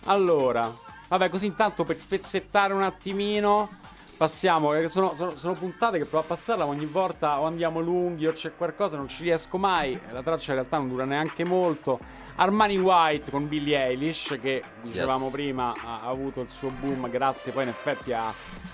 [0.06, 0.70] Allora,
[1.08, 3.70] vabbè, così intanto per spezzettare un attimino
[4.18, 7.82] Passiamo, eh, sono, sono, sono, puntate che provo a passarla, ma ogni volta o andiamo
[7.82, 9.92] lunghi o c'è qualcosa, non ci riesco mai.
[9.94, 12.00] Eh, la traccia in realtà non dura neanche molto.
[12.38, 15.34] Armani White con Billie Eilish, che dicevamo yes.
[15.34, 18.34] prima ha, ha, avuto il suo boom, grazie poi in effetti a.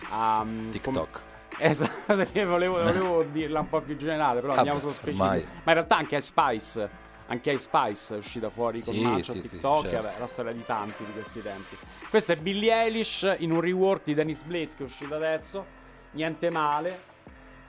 [0.10, 1.12] a mm, TikTok.
[1.12, 1.22] Com-
[1.58, 5.24] esatto, volevo, volevo dirla un po' più generale, però ah andiamo beh, sullo specifico.
[5.24, 5.44] Ormai.
[5.44, 6.90] Ma in realtà anche a Spice
[7.32, 10.20] anche i Spice è uscita fuori sì, con Mancio sì, TikTok, sì, certo.
[10.20, 11.78] la storia di tanti di questi tempi.
[12.10, 15.66] Questo è Billie Eilish in un rework di Dennis Blades che è uscito adesso,
[16.12, 17.10] niente male.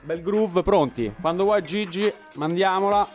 [0.01, 1.13] Bel groove, pronti?
[1.19, 3.07] Quando vuoi Gigi, mandiamola.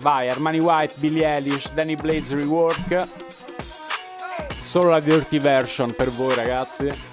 [0.00, 3.08] Vai, Armani White, Billie Eilish, Danny Blades rework.
[4.62, 7.11] Solo la dirty version per voi ragazzi.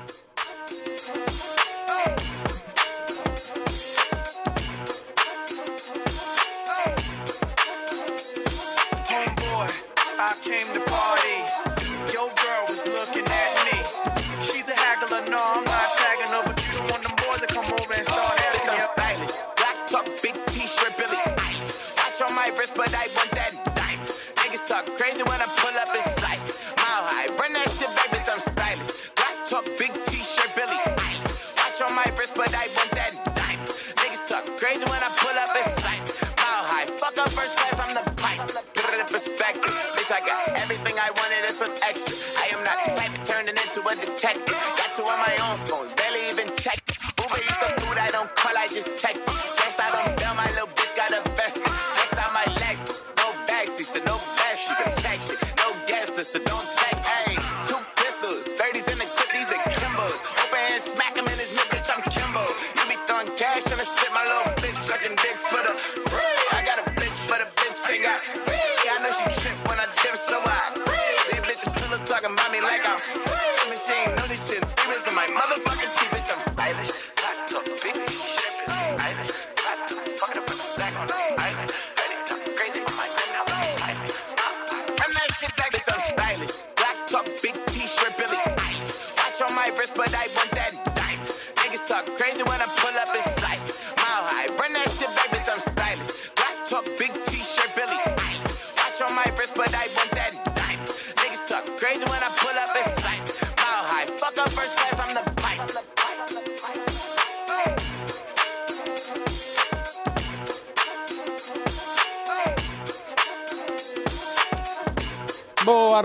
[44.22, 44.89] Head.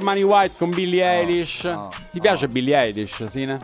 [0.05, 1.65] Normani White con Billie no, Eilish.
[1.65, 3.59] No, Ti piace Billie Eilish, Sine?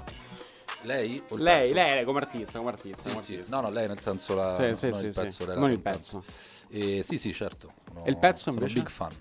[0.82, 1.22] Lei?
[1.36, 3.32] Lei, lei, come artista, come artista, sì, come sì.
[3.34, 3.57] artista.
[3.57, 4.55] No, no, lei nel senso la...
[4.55, 5.47] Sì, sì, non sì, il pezzo.
[5.47, 6.24] Lei, non il pezzo.
[6.70, 7.74] Eh, sì, sì, certo.
[7.93, 8.72] No, e il pezzo invece?
[8.72, 9.12] Sono big fan.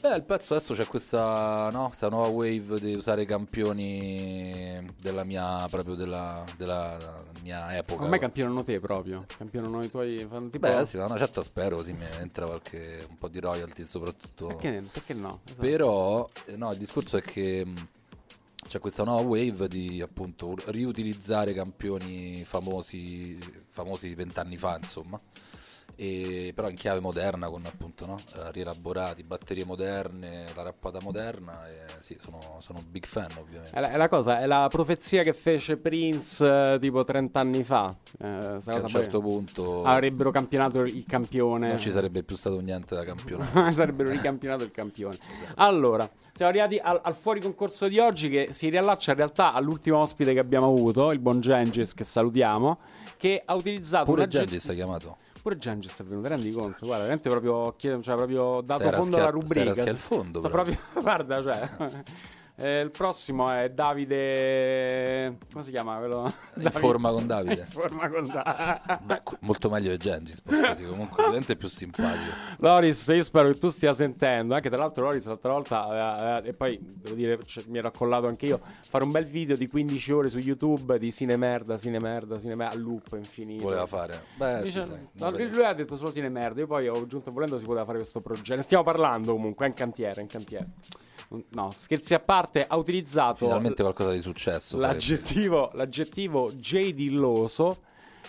[0.00, 5.66] Beh, il pezzo adesso c'è questa, no, questa nuova wave di usare campioni della mia,
[5.70, 6.96] proprio della, della
[7.48, 8.02] mia epoca.
[8.02, 9.24] Ormai campionano te proprio.
[9.36, 10.26] Campionano i tuoi.
[10.28, 10.68] Fanno tipo...
[10.68, 14.48] Beh, sì, ma una certa spero così mi entra qualche un po' di royalty soprattutto.
[14.48, 15.40] Perché, perché no?
[15.44, 15.60] Esatto.
[15.60, 17.88] Però, eh, no, il discorso è che mh,
[18.68, 23.38] c'è questa nuova wave di appunto riutilizzare campioni famosi,
[23.70, 25.18] famosi vent'anni fa, insomma.
[26.00, 28.16] E, però in chiave moderna con appunto no?
[28.36, 33.76] eh, rielaborati, batterie moderne, la rappata moderna e sì, sono, sono big fan ovviamente.
[33.76, 37.64] È la, è la cosa, è la profezia che fece Prince eh, tipo 30 anni
[37.64, 37.92] fa.
[38.16, 41.66] Eh, a un certo punto avrebbero campionato il campione.
[41.66, 43.72] non ci sarebbe più stato niente da campionare.
[43.74, 45.16] sarebbero ricampionato il campione.
[45.56, 49.98] Allora, siamo arrivati al, al fuori concorso di oggi che si riallaccia in realtà all'ultimo
[49.98, 52.78] ospite che abbiamo avuto, il buon Gengis, che salutiamo,
[53.16, 55.16] che ha utilizzato Pure un agget- Gengis ha chiamato.
[55.42, 56.84] Pure Gengis è venuto, rendi conto?
[56.86, 59.64] Guarda, veramente proprio, cioè, proprio dato Stai fondo alla stai rubrica.
[59.74, 61.68] raschi al fondo, Sto proprio- guarda, cioè.
[62.58, 65.38] Eh, il prossimo è Davide.
[65.52, 66.32] Come si chiama quello?
[66.56, 67.60] In forma con Davide.
[67.60, 68.98] In forma con Davide.
[69.02, 70.42] Beh, molto meglio di Gengis.
[70.42, 72.32] Comunque, ovviamente è più simpatico.
[72.58, 74.54] Loris, io spero che tu stia sentendo.
[74.54, 78.26] Anche tra l'altro, Loris l'altra volta, aveva- e poi devo dire, cioè, mi ero accollato
[78.26, 78.60] anche io.
[78.80, 83.12] Fare un bel video di 15 ore su YouTube di cinemerda, cinemerda, cinemerda a loop
[83.16, 83.62] infinito.
[83.62, 84.22] Voleva fare.
[84.36, 85.48] Beh, Dice- sai, no, magari.
[85.50, 86.60] lui ha detto solo cinemerda.
[86.60, 88.56] Io poi ho aggiunto volendo si poteva fare questo progetto.
[88.56, 89.66] Ne stiamo parlando comunque.
[89.66, 90.66] È in cantiere, è in cantiere.
[91.50, 94.78] No, scherzi a parte, ha utilizzato Finalmente qualcosa di successo.
[94.78, 97.82] l'aggettivo, l'aggettivo J-Dilloso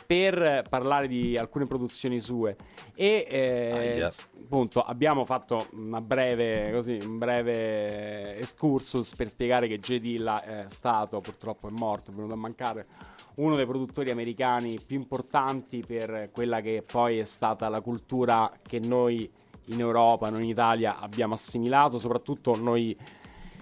[0.05, 2.55] per parlare di alcune produzioni sue
[2.95, 4.11] e eh, Aia.
[4.43, 9.99] appunto abbiamo fatto una breve, così, un breve excursus per spiegare che J.
[9.99, 12.87] Dilla è stato purtroppo è morto, è venuto a mancare
[13.35, 18.79] uno dei produttori americani più importanti per quella che poi è stata la cultura che
[18.79, 19.31] noi
[19.69, 22.95] in Europa, noi in Italia abbiamo assimilato, soprattutto noi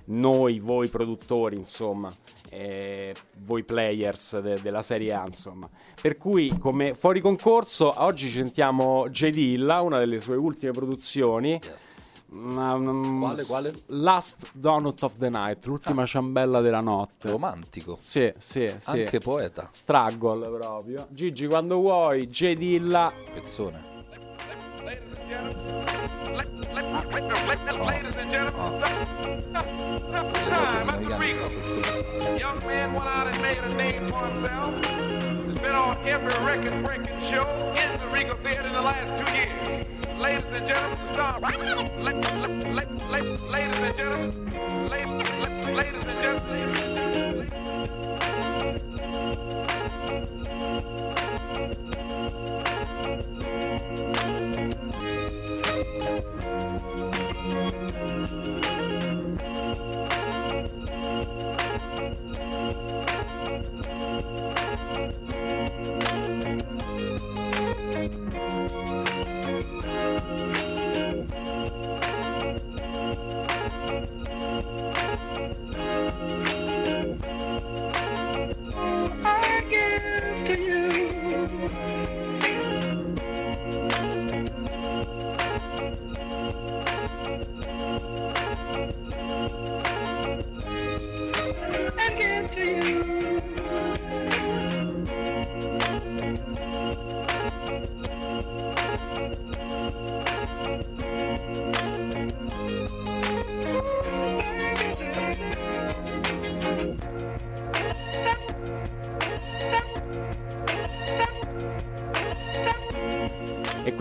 [0.09, 2.09] noi, voi produttori, insomma,
[2.49, 5.69] eh, voi players de- della Serie A, insomma.
[6.01, 9.31] Per cui, come fuori concorso, oggi sentiamo J.
[9.31, 11.59] Dilla, una delle sue ultime produzioni.
[12.29, 13.73] Una- una- Quale, quale?
[13.87, 17.29] Last Donut of the Night, l'ultima ciambella della notte.
[17.29, 17.97] Romantico.
[17.99, 19.01] Sì, sì, sì.
[19.01, 19.67] Anche poeta.
[19.71, 21.07] Struggle proprio.
[21.09, 22.53] Gigi, quando vuoi, J.
[22.55, 23.11] Dilla.
[23.33, 23.95] Pezzone.
[32.37, 34.85] Young man went out and made a name for himself.
[34.85, 37.43] He's been on every record breaking show
[37.75, 39.87] in the Regal Theater in the last two years.
[40.19, 41.41] Ladies and gentlemen, stop.
[41.41, 42.21] La- la- la-
[42.73, 44.51] la- Ladies and gentlemen,
[44.89, 46.86] la- la- ladies and gentlemen.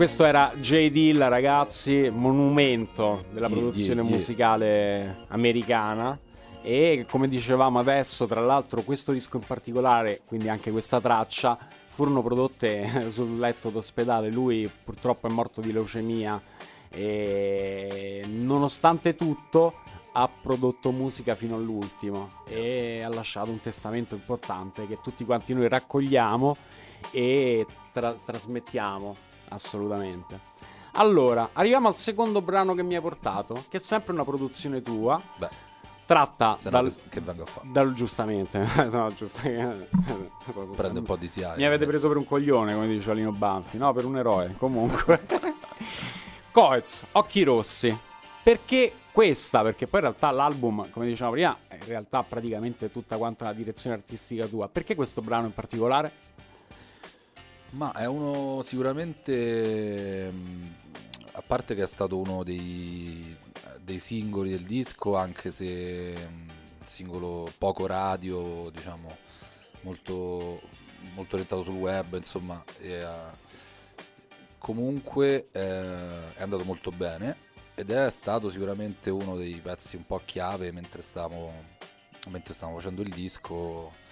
[0.07, 0.89] Questo era J.
[0.89, 6.17] Dilla, ragazzi, monumento della Yeah, produzione yeah, musicale americana.
[6.61, 12.21] E come dicevamo adesso, tra l'altro, questo disco in particolare, quindi anche questa traccia, furono
[12.21, 14.31] prodotte sul letto d'ospedale.
[14.31, 16.41] Lui purtroppo è morto di leucemia
[16.89, 19.73] e nonostante tutto
[20.13, 25.67] ha prodotto musica fino all'ultimo e ha lasciato un testamento importante che tutti quanti noi
[25.67, 26.55] raccogliamo
[27.11, 30.55] e tra- trasmettiamo assolutamente.
[30.93, 35.21] Allora, arriviamo al secondo brano che mi hai portato, che è sempre una produzione tua.
[35.37, 35.49] Beh,
[36.07, 37.67] tratta dal, che, vengo a fare?
[37.69, 39.89] dal giustamente, no, giustamente.
[40.75, 41.57] Prende un po' di SIAE.
[41.57, 44.55] Mi avete preso per un coglione, come dice Alino Banfi, no, per un eroe.
[44.57, 45.23] Comunque,
[46.51, 47.95] Coez, Occhi Rossi.
[48.41, 49.61] Perché questa?
[49.61, 53.53] Perché poi in realtà l'album, come dicevamo prima, è in realtà praticamente tutta quanta la
[53.53, 54.67] direzione artistica tua.
[54.67, 56.11] Perché questo brano in particolare?
[57.71, 60.75] Ma è uno sicuramente, mh,
[61.33, 63.35] a parte che è stato uno dei,
[63.81, 66.47] dei singoli del disco, anche se mm,
[66.85, 69.15] singolo poco radio, diciamo,
[69.81, 70.61] molto,
[71.13, 73.07] molto orientato sul web, insomma, e, eh,
[74.57, 77.45] comunque eh, è andato molto bene
[77.75, 81.51] ed è stato sicuramente uno dei pezzi un po' chiave mentre stavamo,
[82.29, 84.05] mentre stavamo facendo il disco.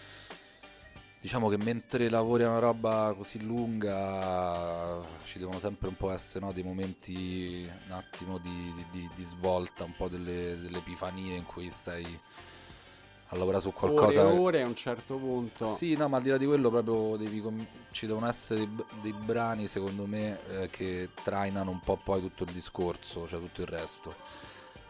[1.25, 6.45] Diciamo che mentre lavori a una roba così lunga ci devono sempre un po' essere
[6.45, 11.43] no, dei momenti un attimo di, di- di- svolta, un po' delle, delle epifanie in
[11.43, 12.05] cui stai
[13.29, 14.23] a lavorare su qualcosa.
[14.27, 15.73] Ore ore a un certo punto.
[15.73, 17.41] Sì, no, ma al di là di quello proprio devi
[17.91, 18.69] ci devono essere
[19.01, 23.61] dei brani secondo me eh, che trainano un po' poi tutto il discorso, cioè tutto
[23.61, 24.13] il resto.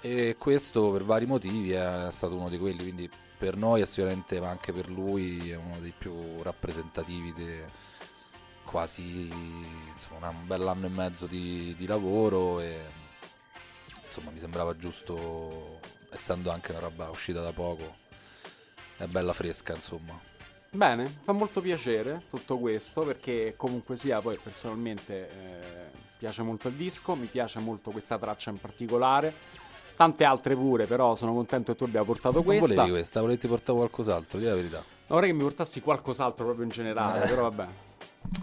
[0.06, 4.40] E questo per vari motivi è stato uno di quelli, quindi per noi è sicuramente,
[4.40, 7.66] ma anche per lui, è uno dei più rappresentativi de-
[8.64, 9.32] quasi
[9.92, 12.78] insomma, un bell'anno e mezzo di, di lavoro e
[14.06, 15.80] insomma mi sembrava giusto,
[16.12, 17.96] essendo anche una roba uscita da poco,
[18.98, 20.20] è bella fresca insomma.
[20.70, 25.90] Bene, fa molto piacere tutto questo perché comunque sia poi personalmente eh,
[26.20, 29.64] piace molto il disco, mi piace molto questa traccia in particolare,
[29.96, 32.68] tante altre pure però sono contento che tu abbia portato Non questa.
[32.68, 34.84] volevi questa, volevi portare qualcos'altro, di la verità.
[35.08, 37.28] Vorrei che mi portassi qualcos'altro proprio in generale, Eh.
[37.28, 37.66] però vabbè.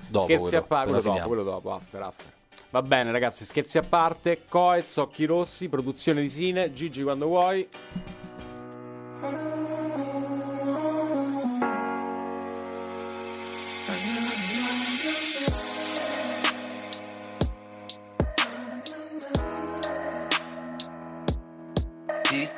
[0.08, 2.26] Dopo scherzi quello, a parte, quello dopo, quello dopo, after, after.
[2.70, 7.68] Va bene ragazzi, scherzi a parte, Coez, Occhi Rossi, produzione di Sine, Gigi quando vuoi.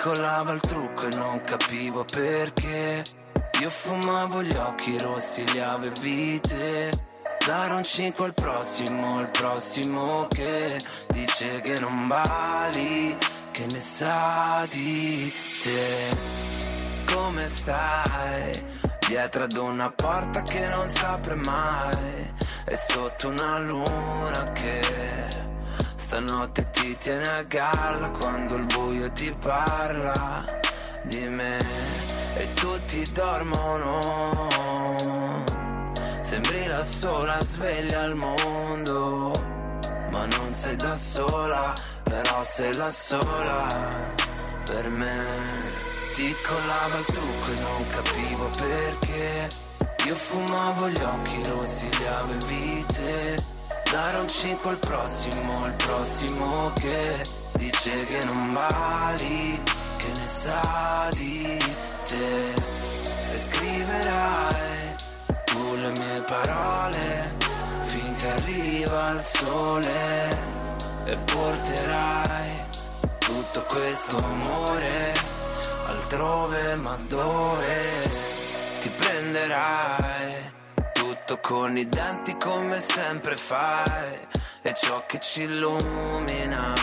[0.04, 3.02] Ti colava il trucco e non capivo perché.
[3.62, 6.90] Io fumavo gli occhi rossi, li avevi te.
[7.46, 10.78] Dare un 5 al prossimo, al prossimo che?
[11.08, 13.16] Dice che non vali,
[13.50, 15.32] che ne sa di
[15.62, 16.14] te.
[17.10, 18.52] Come stai?
[19.08, 22.30] Dietro ad una porta che non si apre mai.
[22.66, 25.53] E sotto una luna che
[26.04, 30.44] Stanotte ti tiene a galla quando il buio ti parla
[31.04, 31.56] di me
[32.36, 34.46] e tutti dormono.
[36.20, 39.32] Sembri la sola sveglia al mondo,
[40.10, 43.66] ma non sei da sola, però sei la sola
[44.66, 45.24] per me.
[46.12, 49.48] Ti collava il trucco e non capivo perché.
[50.06, 53.53] Io fumavo gli occhi rossi, li avevi te.
[53.94, 59.62] Dare un 5 al prossimo, al prossimo che dice che non vali,
[59.98, 61.56] che ne sa di
[62.04, 62.54] te.
[63.32, 64.94] E scriverai
[65.44, 67.36] tu le mie parole
[67.84, 70.28] finché arriva il sole
[71.04, 72.50] e porterai
[73.18, 75.14] tutto questo amore
[75.86, 78.10] altrove, ma dove
[78.80, 80.43] ti prenderai?
[81.26, 84.28] Tutto con i denti come sempre fai
[84.60, 86.74] E ciò che ci illumina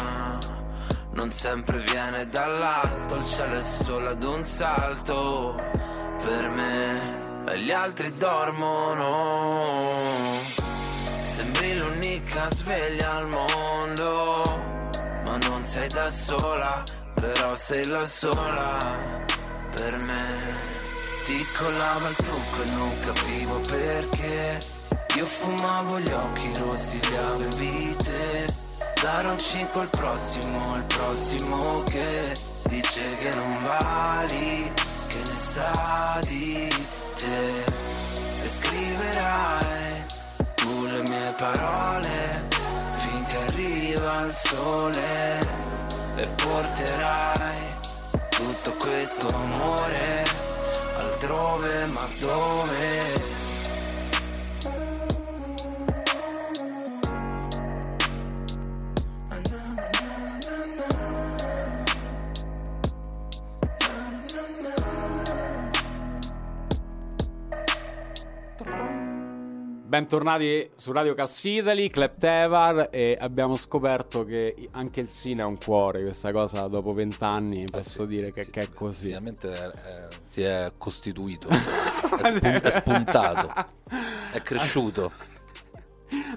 [1.11, 5.61] Non sempre viene dall'alto Il cielo è solo ad un salto.
[6.23, 9.09] Per me E gli altri dormono.
[11.23, 14.41] Sembri l'unica sveglia al mondo
[15.23, 16.81] Ma non sei da sola
[17.13, 18.79] Però sei la sola.
[19.75, 20.80] Per me
[21.23, 24.59] ti collava il trucco e non capivo perché.
[25.15, 28.45] Io fumavo gli occhi rossi, li avevi te
[29.01, 34.71] Dare un 5 al prossimo, al prossimo che Dice che non vali,
[35.07, 36.69] che ne sa di
[37.15, 37.63] te.
[38.41, 40.05] E scriverai
[40.55, 42.47] tu le mie parole
[42.95, 45.39] Finché arriva il sole
[46.15, 47.79] E porterai
[48.29, 50.50] tutto questo amore
[51.21, 53.40] altrove, ma dove?
[69.95, 75.57] Bentornati su Radio Cassidali, Club Tevar e abbiamo scoperto che anche il Sine ha un
[75.57, 79.07] cuore, questa cosa dopo vent'anni posso dire che, che è così.
[79.07, 81.55] Finalmente è- è- si è costituito, è,
[82.23, 83.53] spun- è spuntato,
[84.31, 85.11] è cresciuto.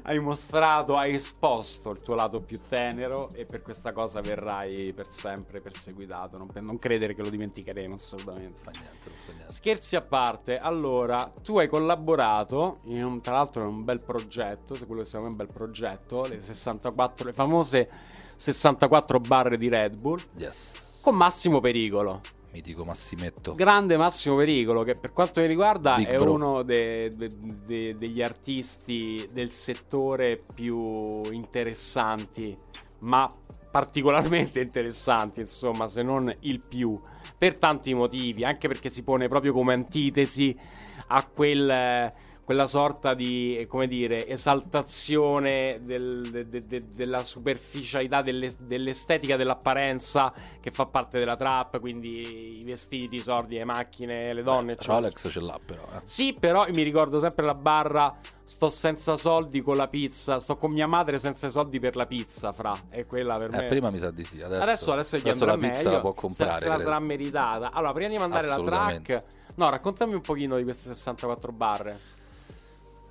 [0.02, 5.06] Hai mostrato, hai esposto il tuo lato più tenero e per questa cosa verrai per
[5.08, 6.36] sempre perseguitato.
[6.38, 8.62] Non, non credere che lo dimenticheremo assolutamente.
[9.46, 14.74] Scherzi a parte, allora, tu hai collaborato in un- tra l'altro in un bel progetto,
[14.74, 17.88] se quello secondo me è un bel progetto, le 64, le famose
[18.36, 21.00] 64 barre di Red Bull Yes.
[21.02, 22.20] con Massimo Pericolo.
[22.54, 23.56] Mitico Massimetto.
[23.56, 26.32] Grande Massimo Pericolo, che per quanto mi riguarda Big è bro.
[26.34, 27.30] uno de- de-
[27.66, 32.56] de- degli artisti del settore più interessanti,
[33.00, 33.28] ma
[33.72, 36.96] particolarmente interessanti, insomma, se non il più,
[37.36, 40.56] per tanti motivi, anche perché si pone proprio come antitesi
[41.08, 42.12] a quel,
[42.44, 49.36] quella sorta di, eh, come dire, esaltazione del- de- de- de- della superficialità, delle- dell'estetica,
[49.36, 54.72] dell'apparenza che fa parte della trap, quindi i vestiti, i sordi, le macchine, le donne,
[54.72, 54.94] eccetera.
[54.98, 55.82] Rolex ce l'ha però.
[55.94, 56.00] eh.
[56.04, 58.14] Sì, però mi ricordo sempre la barra.
[58.46, 60.38] Sto senza soldi con la pizza.
[60.38, 62.78] Sto con mia madre senza soldi per la pizza, fra.
[62.90, 63.64] E quella per me.
[63.64, 64.42] Eh, prima mi sa di sì.
[64.42, 65.90] Adesso, adesso, adesso, adesso la pizza meglio.
[65.92, 66.58] la può Se- comprare.
[66.58, 66.88] Se, la credo.
[66.90, 67.70] sarà meritata.
[67.72, 69.22] Allora, prima di mandare la track,
[69.54, 71.98] no, raccontami un pochino di queste 64 barre.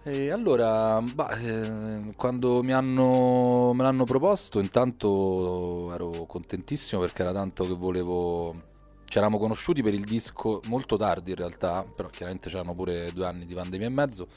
[0.05, 7.65] E allora, bah, eh, quando hanno, me l'hanno proposto, intanto ero contentissimo perché era tanto
[7.65, 8.71] che volevo.
[9.05, 13.25] Ci eravamo conosciuti per il disco molto tardi in realtà, però chiaramente c'erano pure due
[13.25, 14.27] anni di pandemia e mezzo,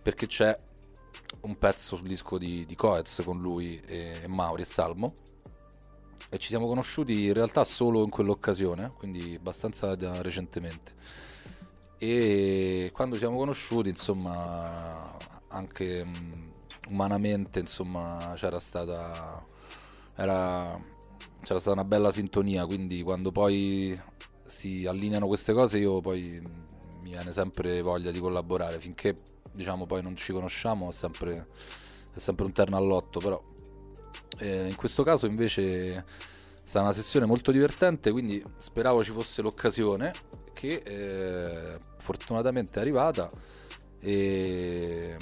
[0.00, 0.56] perché c'è
[1.40, 5.14] un pezzo sul disco di, di Coez con lui e, e Mauri e Salmo.
[6.28, 10.92] E ci siamo conosciuti in realtà solo in quell'occasione, quindi abbastanza recentemente.
[12.02, 15.14] E quando ci siamo conosciuti, insomma,
[15.48, 16.52] anche mh,
[16.88, 19.44] umanamente, insomma, c'era stata
[20.14, 20.78] era,
[21.42, 23.98] c'era stata una bella sintonia, quindi quando poi
[24.46, 29.14] si allineano queste cose io poi mh, mi viene sempre voglia di collaborare, finché
[29.52, 31.48] diciamo poi non ci conosciamo è sempre,
[32.14, 33.42] è sempre un terno all'otto, però
[34.38, 36.04] eh, in questo caso invece è
[36.64, 40.12] stata una sessione molto divertente, quindi speravo ci fosse l'occasione
[40.60, 43.30] che eh, fortunatamente è arrivata
[43.98, 45.16] e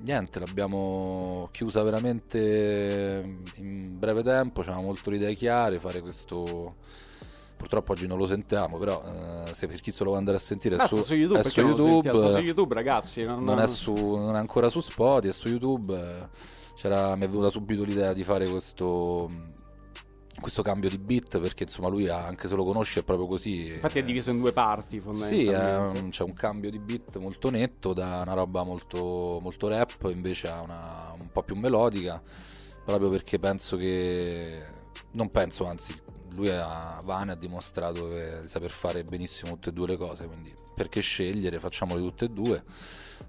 [0.00, 6.76] niente, l'abbiamo chiusa veramente in breve tempo, c'avevamo molto le idee chiare, fare questo...
[7.56, 9.02] Purtroppo oggi non lo sentiamo, però
[9.46, 11.40] eh, se per chi se lo vuole andare a sentire è Ah, su, su YouTube,
[11.40, 11.78] è su sentiamo?
[12.02, 13.24] YouTube, su YouTube, ragazzi.
[13.24, 15.98] Non, non è, su- non è ancora su Spotify, è su YouTube.
[15.98, 16.28] eh,
[16.76, 19.30] c'era- mi è venuta subito l'idea di fare questo,
[20.40, 23.66] questo cambio di beat perché insomma lui ha- anche se lo conosci è proprio così.
[23.74, 25.98] Infatti è diviso in due parti, Sì, fondamentalmente.
[26.00, 30.48] un- c'è un cambio di beat molto netto da una roba molto, molto rap invece
[30.48, 32.22] a una un po' più melodica,
[32.84, 34.62] proprio perché penso che,
[35.12, 35.94] non penso anzi,
[36.30, 40.52] lui a Vane ha dimostrato di saper fare benissimo tutte e due le cose, quindi
[40.74, 42.62] perché scegliere, facciamole tutte e due.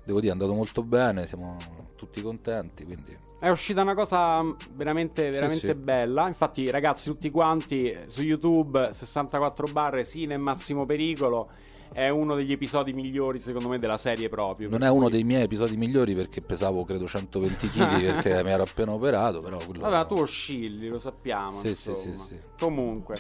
[0.04, 1.56] Devo dire è andato molto bene, siamo
[1.96, 4.42] tutti contenti, quindi È uscita una cosa
[4.74, 5.80] veramente, veramente sì.
[5.80, 6.28] bella.
[6.28, 11.50] Infatti, ragazzi, tutti quanti su YouTube 64 barre, Sine e Massimo Pericolo.
[11.94, 14.70] È uno degli episodi migliori, secondo me, della serie proprio.
[14.70, 18.52] non è uno cui- dei miei episodi migliori perché pesavo credo 120 kg perché mi
[18.52, 21.60] ero appena operato, però quello Vabbè, tu oscilli, lo sappiamo.
[21.62, 22.24] Sì, sì, insomma.
[22.24, 22.48] sì, sì.
[22.58, 23.20] Comunque,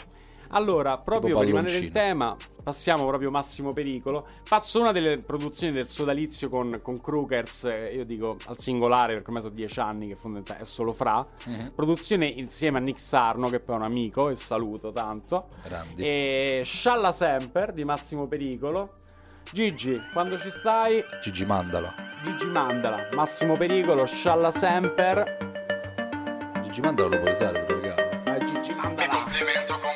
[0.49, 4.27] allora, proprio per rimanere in tema, passiamo proprio Massimo Pericolo.
[4.47, 9.27] Passo una delle produzioni del sodalizio con, con Crookers, eh, io dico al singolare perché
[9.27, 11.25] ormai sono dieci anni che fondamentalmente è solo fra.
[11.45, 11.71] Mhm.
[11.75, 15.47] Produzione insieme a Nick Sarno, che poi è un amico e saluto tanto.
[15.63, 16.03] Grandi.
[16.03, 18.95] E Scialla Semper di Massimo Pericolo.
[19.51, 21.03] Gigi, quando ci stai?
[21.21, 21.93] Gigi Mandala.
[22.23, 25.37] Gigi Mandala, Massimo Pericolo, Scialla Semper.
[26.63, 28.21] Gigi Mandala lo puoi usare, te lo regalo.
[28.25, 29.07] Vai Gigi Mandala.
[29.07, 29.86] complimento con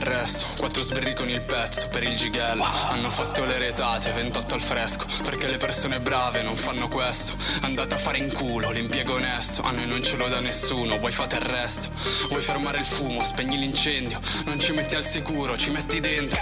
[0.00, 0.46] per il grande arresto.
[0.56, 5.06] Quattro sberri con il pezzo per il gighello Hanno fatto le retate, 28 al fresco.
[5.22, 7.36] Perché le persone brave non fanno questo.
[7.62, 9.62] Andate a fare in culo, l'impiego onesto.
[9.62, 11.90] A noi non ce lo dà nessuno, voi fate il resto?
[12.28, 14.18] Vuoi fermare il fumo, spegni l'incendio.
[14.46, 16.40] Non ci metti al sicuro, ci metti dentro.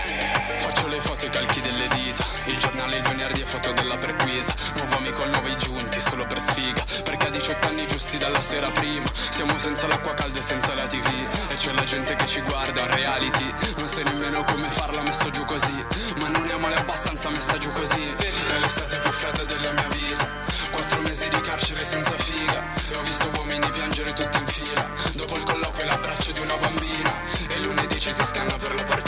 [0.59, 2.25] Faccio le foto e i calchi delle dita.
[2.47, 4.55] Il giornale il venerdì è foto della perquisa.
[4.77, 6.85] Nuovo amico al nuovi giunti, solo per sfiga.
[7.03, 7.18] Perché
[7.49, 9.09] a 18 anni giusti dalla sera prima.
[9.31, 11.07] Siamo senza l'acqua calda e senza la tv
[11.49, 13.55] E c'è la gente che ci guarda, reality.
[13.77, 15.85] Non sai nemmeno come farla messo giù così.
[16.21, 18.15] Ma non ho male abbastanza messa giù così.
[18.17, 20.29] È l'estate più fredda della mia vita.
[20.71, 22.63] Quattro mesi di carcere senza figa.
[22.91, 24.91] E ho visto uomini piangere tutti in fila.
[25.13, 27.13] Dopo il colloquio l'abbraccio di una bambina.
[27.49, 29.08] E lunedì ci si scanna per la partita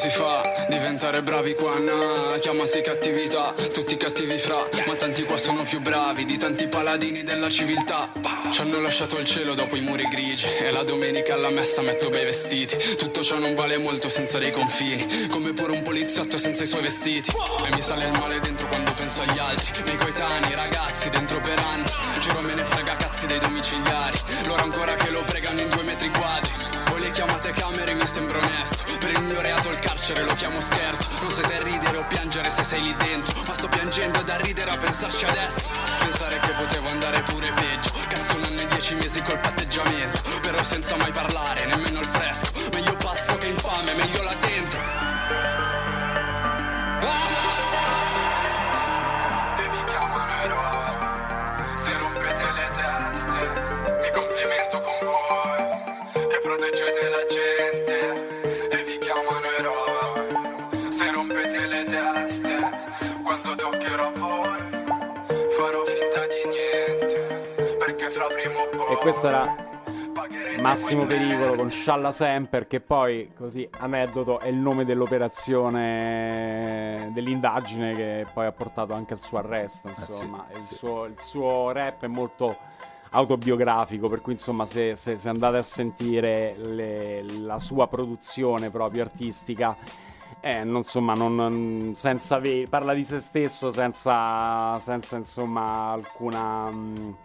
[0.00, 0.40] si fa?
[0.68, 5.80] Diventa diventare bravi qua, no, chiamasi cattività, tutti cattivi fra, ma tanti qua sono più
[5.80, 8.10] bravi di tanti paladini della civiltà.
[8.50, 12.10] Ci hanno lasciato il cielo dopo i muri grigi e la domenica alla messa metto
[12.10, 12.76] bei vestiti.
[12.96, 16.82] Tutto ciò non vale molto senza dei confini, come pure un poliziotto senza i suoi
[16.82, 17.30] vestiti.
[17.64, 21.58] E mi sale il male dentro quando penso agli altri, miei coetanei, ragazzi dentro per
[21.58, 21.90] anni.
[22.20, 25.09] Giro me ne frega cazzi dei domiciliari, loro ancora che
[30.10, 31.08] carcere lo chiamo scherzo.
[31.20, 34.70] Non sai se ridere o piangere se sei lì dentro Ma sto piangendo da ridere
[34.70, 35.68] a pensarci adesso.
[36.00, 37.90] Pensare che potevo andare pure peggio.
[38.08, 40.20] Cazzo un anno e dieci mesi col patteggiamento.
[40.40, 42.50] Però senza mai parlare, nemmeno il fresco.
[42.72, 42.96] Meglio
[69.10, 69.56] questo era
[70.60, 78.24] Massimo Pericolo con Scialla Semper, che poi, così, aneddoto, è il nome dell'operazione, dell'indagine che
[78.32, 80.46] poi ha portato anche al suo arresto, insomma.
[80.50, 80.74] sì, il, sì.
[80.76, 82.56] Suo, il suo rap è molto
[83.10, 89.02] autobiografico, per cui insomma se, se- se andate a sentire le- la sua produzione proprio
[89.02, 89.76] artistica,
[90.38, 96.70] eh, non, insomma, non, senza ave- parla di se stesso senza, senza insomma alcuna...
[96.70, 97.16] mh,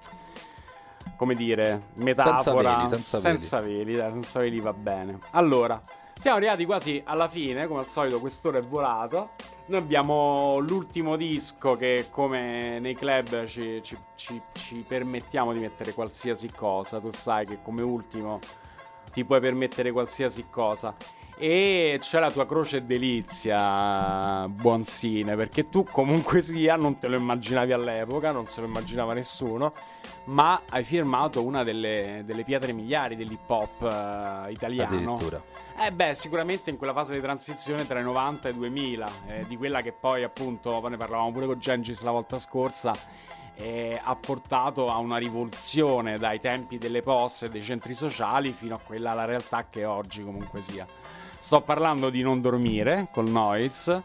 [1.15, 5.19] come dire, metafora veli, senza senza veli, dai, senza veli va bene.
[5.31, 5.81] Allora,
[6.17, 9.31] siamo arrivati quasi alla fine, come al solito quest'ora è volato.
[9.67, 15.91] Noi abbiamo l'ultimo disco che come nei club ci, ci- ci- ci permettiamo di mettere
[15.93, 18.39] qualsiasi cosa, tu sai che come ultimo
[19.11, 20.93] ti puoi permettere qualsiasi cosa.
[21.37, 27.73] E c'è la tua croce delizia, Buonsine, perché tu comunque sia non te lo immaginavi
[27.73, 29.73] all'epoca, non se lo immaginava nessuno,
[30.25, 35.15] ma hai firmato una delle, delle pietre miliari dell'hip hop eh, italiano.
[35.15, 35.43] Addirittura.
[35.77, 39.45] Eh beh, sicuramente in quella fase di transizione tra i 90 e i 2000, eh,
[39.45, 42.93] di quella che poi appunto, ne parlavamo pure con Gengis la volta scorsa,
[43.55, 48.75] eh, ha portato a una rivoluzione dai tempi delle poste e dei centri sociali fino
[48.75, 50.87] a quella alla realtà che oggi comunque sia.
[51.45, 54.01] Sto parlando di Non dormire con Noiz.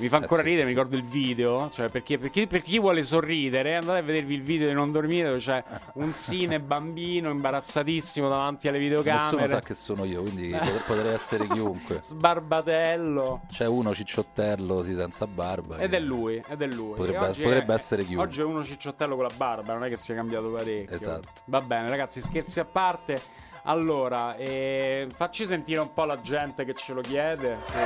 [0.00, 0.76] Mi fa Eh ancora sì, ridere, mi sì.
[0.76, 4.66] ricordo il video, cioè perché, perché- per chi vuole sorridere andate a vedervi il video
[4.68, 5.64] di Non dormire dove c'è
[5.94, 9.48] un sine bambino imbarazzatissimo davanti alle Nessuno videocamere.
[9.48, 10.58] sa che sono io, quindi Eh.
[10.58, 12.00] pot- potrei essere chiunque.
[12.02, 13.40] Sbarbatello.
[13.50, 15.78] C'è uno cicciottello sì, senza barba.
[15.78, 16.96] Ed è lui, ed è lui.
[16.96, 18.26] Potrebbe- potrebbe è- essere chiunque.
[18.26, 20.94] Oggi è uno cicciottello con la barba, non è che sia cambiato parecchio.
[20.94, 21.28] Esatto.
[21.46, 23.42] Va bene, ragazzi, scherzi a parte.
[23.66, 27.60] Allora, eh, facci sentire un po' la gente che ce lo chiede.
[27.64, 27.76] che eh?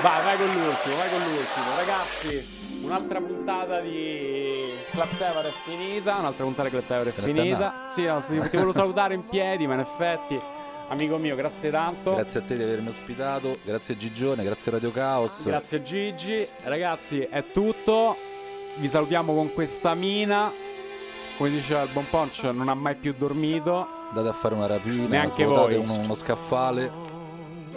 [0.00, 1.76] Vai, vai con l'ultimo, vai con l'ultimo.
[1.76, 6.16] Ragazzi, un'altra puntata di Club Tower è finita.
[6.16, 7.86] Un'altra puntata di Club Tower è finita.
[7.90, 10.40] Sì, no, ti volevo salutare in piedi, ma in effetti,
[10.88, 12.14] amico mio, grazie tanto.
[12.14, 15.44] Grazie a te di avermi ospitato, grazie a Gigione, grazie Radio Caos.
[15.44, 16.46] Grazie Gigi.
[16.62, 18.16] Ragazzi, è tutto.
[18.78, 20.52] Vi salutiamo con questa mina.
[21.36, 23.86] Come diceva il buon Poncio, non ha mai più dormito.
[24.08, 25.74] Andate a fare una rapina, Neanche voi.
[25.74, 26.90] uno, uno scaffale.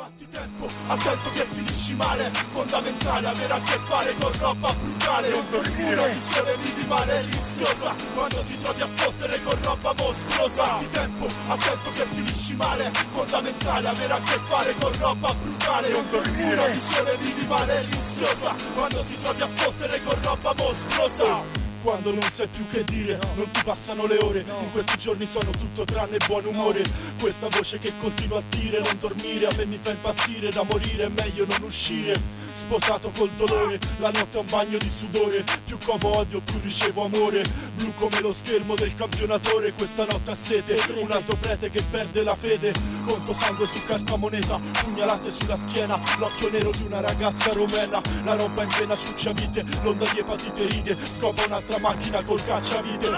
[0.02, 5.28] Attento che finisci male, fondamentale avere a che fare con roba brutale.
[5.28, 7.96] Una visione minimale è rischiosa.
[8.14, 10.78] Quando ti trovi a fottere con roba mostruosa.
[10.80, 12.92] Di tempo, attento che finisci male.
[13.10, 15.94] Fondamentale avere a che fare con roba brutale.
[15.94, 18.56] Una visione minimale è rischiosa.
[18.74, 23.50] Quando ti trovi a fottere con roba mostruosa quando non sai più che dire, non
[23.52, 26.84] ti passano le ore In questi giorni sono tutto tranne buon umore.
[27.20, 31.06] Questa voce che continua a dire non dormire A me mi fa impazzire da morire,
[31.06, 32.38] è meglio non uscire.
[32.54, 37.06] Sposato col dolore, la notte è un bagno di sudore Più covo odio, più ricevo
[37.06, 37.44] amore.
[37.76, 42.24] Blu come lo schermo del campionatore Questa notte ha sete, un alto prete che perde
[42.24, 42.74] la fede
[43.10, 48.36] Conto sangue su carta moneta, pugnalate sulla schiena L'occhio nero di una ragazza romena La
[48.36, 53.10] roba in pena ciuccia vite, l'onda di epatite ride Scopa un'altra macchina col cacciavite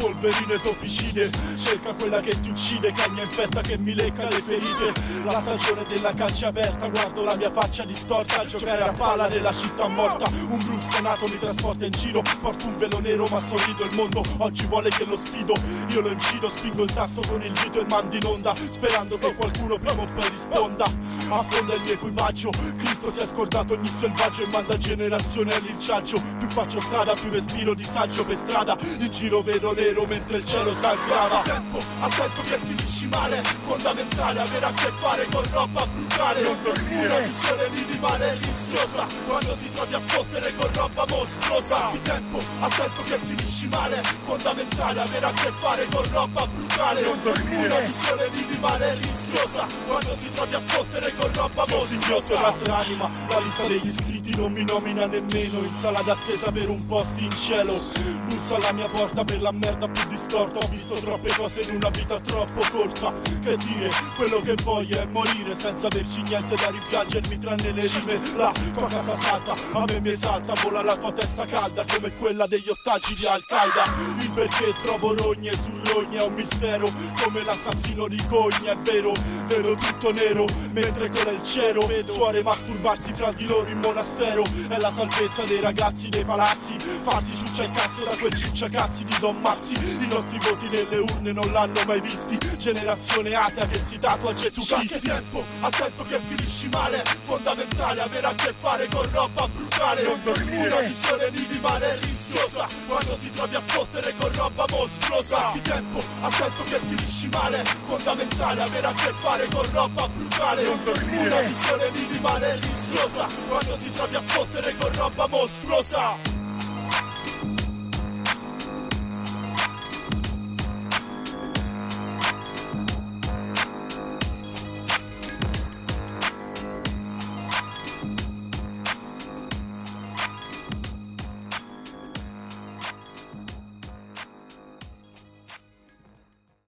[0.00, 4.94] Polverine topicide, cerca quella che ti uccide Cagna infetta che mi lecca le ferite.
[5.24, 8.46] La stagione della caccia aperta Guardo la mia faccia distorta.
[8.46, 10.26] Giocare a pala nella città morta.
[10.30, 12.22] Un blu stonato mi trasporta in giro.
[12.40, 14.22] Porto un velo nero ma sorrido il mondo.
[14.38, 15.52] Oggi vuole che lo sfido.
[15.90, 19.34] Io lo incido, spingo il tasto con il dito e mando in onda Sperando che
[19.34, 20.84] qualcuno prima o poi risponda.
[21.28, 22.50] Affonda il mio equipaggio.
[22.78, 26.16] Cristo si è scordato ogni selvaggio E manda generazione all'inciaggio.
[26.38, 28.78] Più faccio strada, più respiro disagio per strada.
[28.98, 31.40] In giro vedo nero nero mentre il cielo sangrava.
[31.40, 36.42] Tempo, attento che finisci male Fondamentale avere a che fare con roba brutale.
[36.42, 39.06] Non dormire Una visione minimale e rischiosa.
[39.26, 41.88] Quando ti trovi a fottere con roba mostruosa.
[41.90, 47.02] Di tempo, attento che finisci male Fondamentale avere a che fare con roba brutale.
[47.02, 49.66] Non dormire Una visione minimale e rischiosa.
[49.86, 52.38] Quando ti trovi a fottere con roba mostruosa.
[52.38, 56.86] un'altra anima La lista degli iscritti non mi nomina nemmeno In sala d'attesa per un
[56.86, 60.60] posto in cielo Bussa alla mia porta per la merda più distorta.
[60.60, 63.12] Ho visto troppe cose in una vita troppo corta.
[63.42, 68.20] Che dire, quello che voglio è morire Senza averci niente da rimpiangermi tranne le rime.
[68.36, 70.52] La tua casa salta, a me mi esalta.
[70.62, 73.84] Vola la tua testa calda come quella degli ostaggi di Al-Qaeda.
[74.20, 76.88] Il perché trovo rogne su rogne è un mistero
[77.22, 79.12] Come l'assassino di Cogna, è vero.
[79.46, 81.88] Vedo tutto nero, mentre cola il cielo.
[82.04, 84.44] Suore masturbarsi fra di loro in monastero.
[84.68, 86.76] È la salvezza dei ragazzi dei palazzi.
[86.78, 89.74] Falsi ciuccia il cazzo da quel ciucciacazzi di Don Mazzi.
[89.74, 92.38] I nostri voti nelle urne non l'hanno mai visti.
[92.58, 97.02] Generazione atea che si tatua a Gesù Cristo tempo, attento che finisci male.
[97.22, 100.02] Fondamentale avere a che fare con roba brutale.
[100.02, 100.66] Non dormire.
[100.66, 102.66] Una visione minimale e rischiosa.
[102.86, 105.50] Quando ti trovi a fottere con roba mostruosa.
[105.54, 107.64] Di tempo, attento che finisci male.
[107.84, 110.62] Fondamentale avere a che fare con roba brutale.
[110.62, 113.26] Non dormire Una visione minimale e rischiosa.
[113.48, 116.39] Quando ti trovi a fottere con roba mostruosa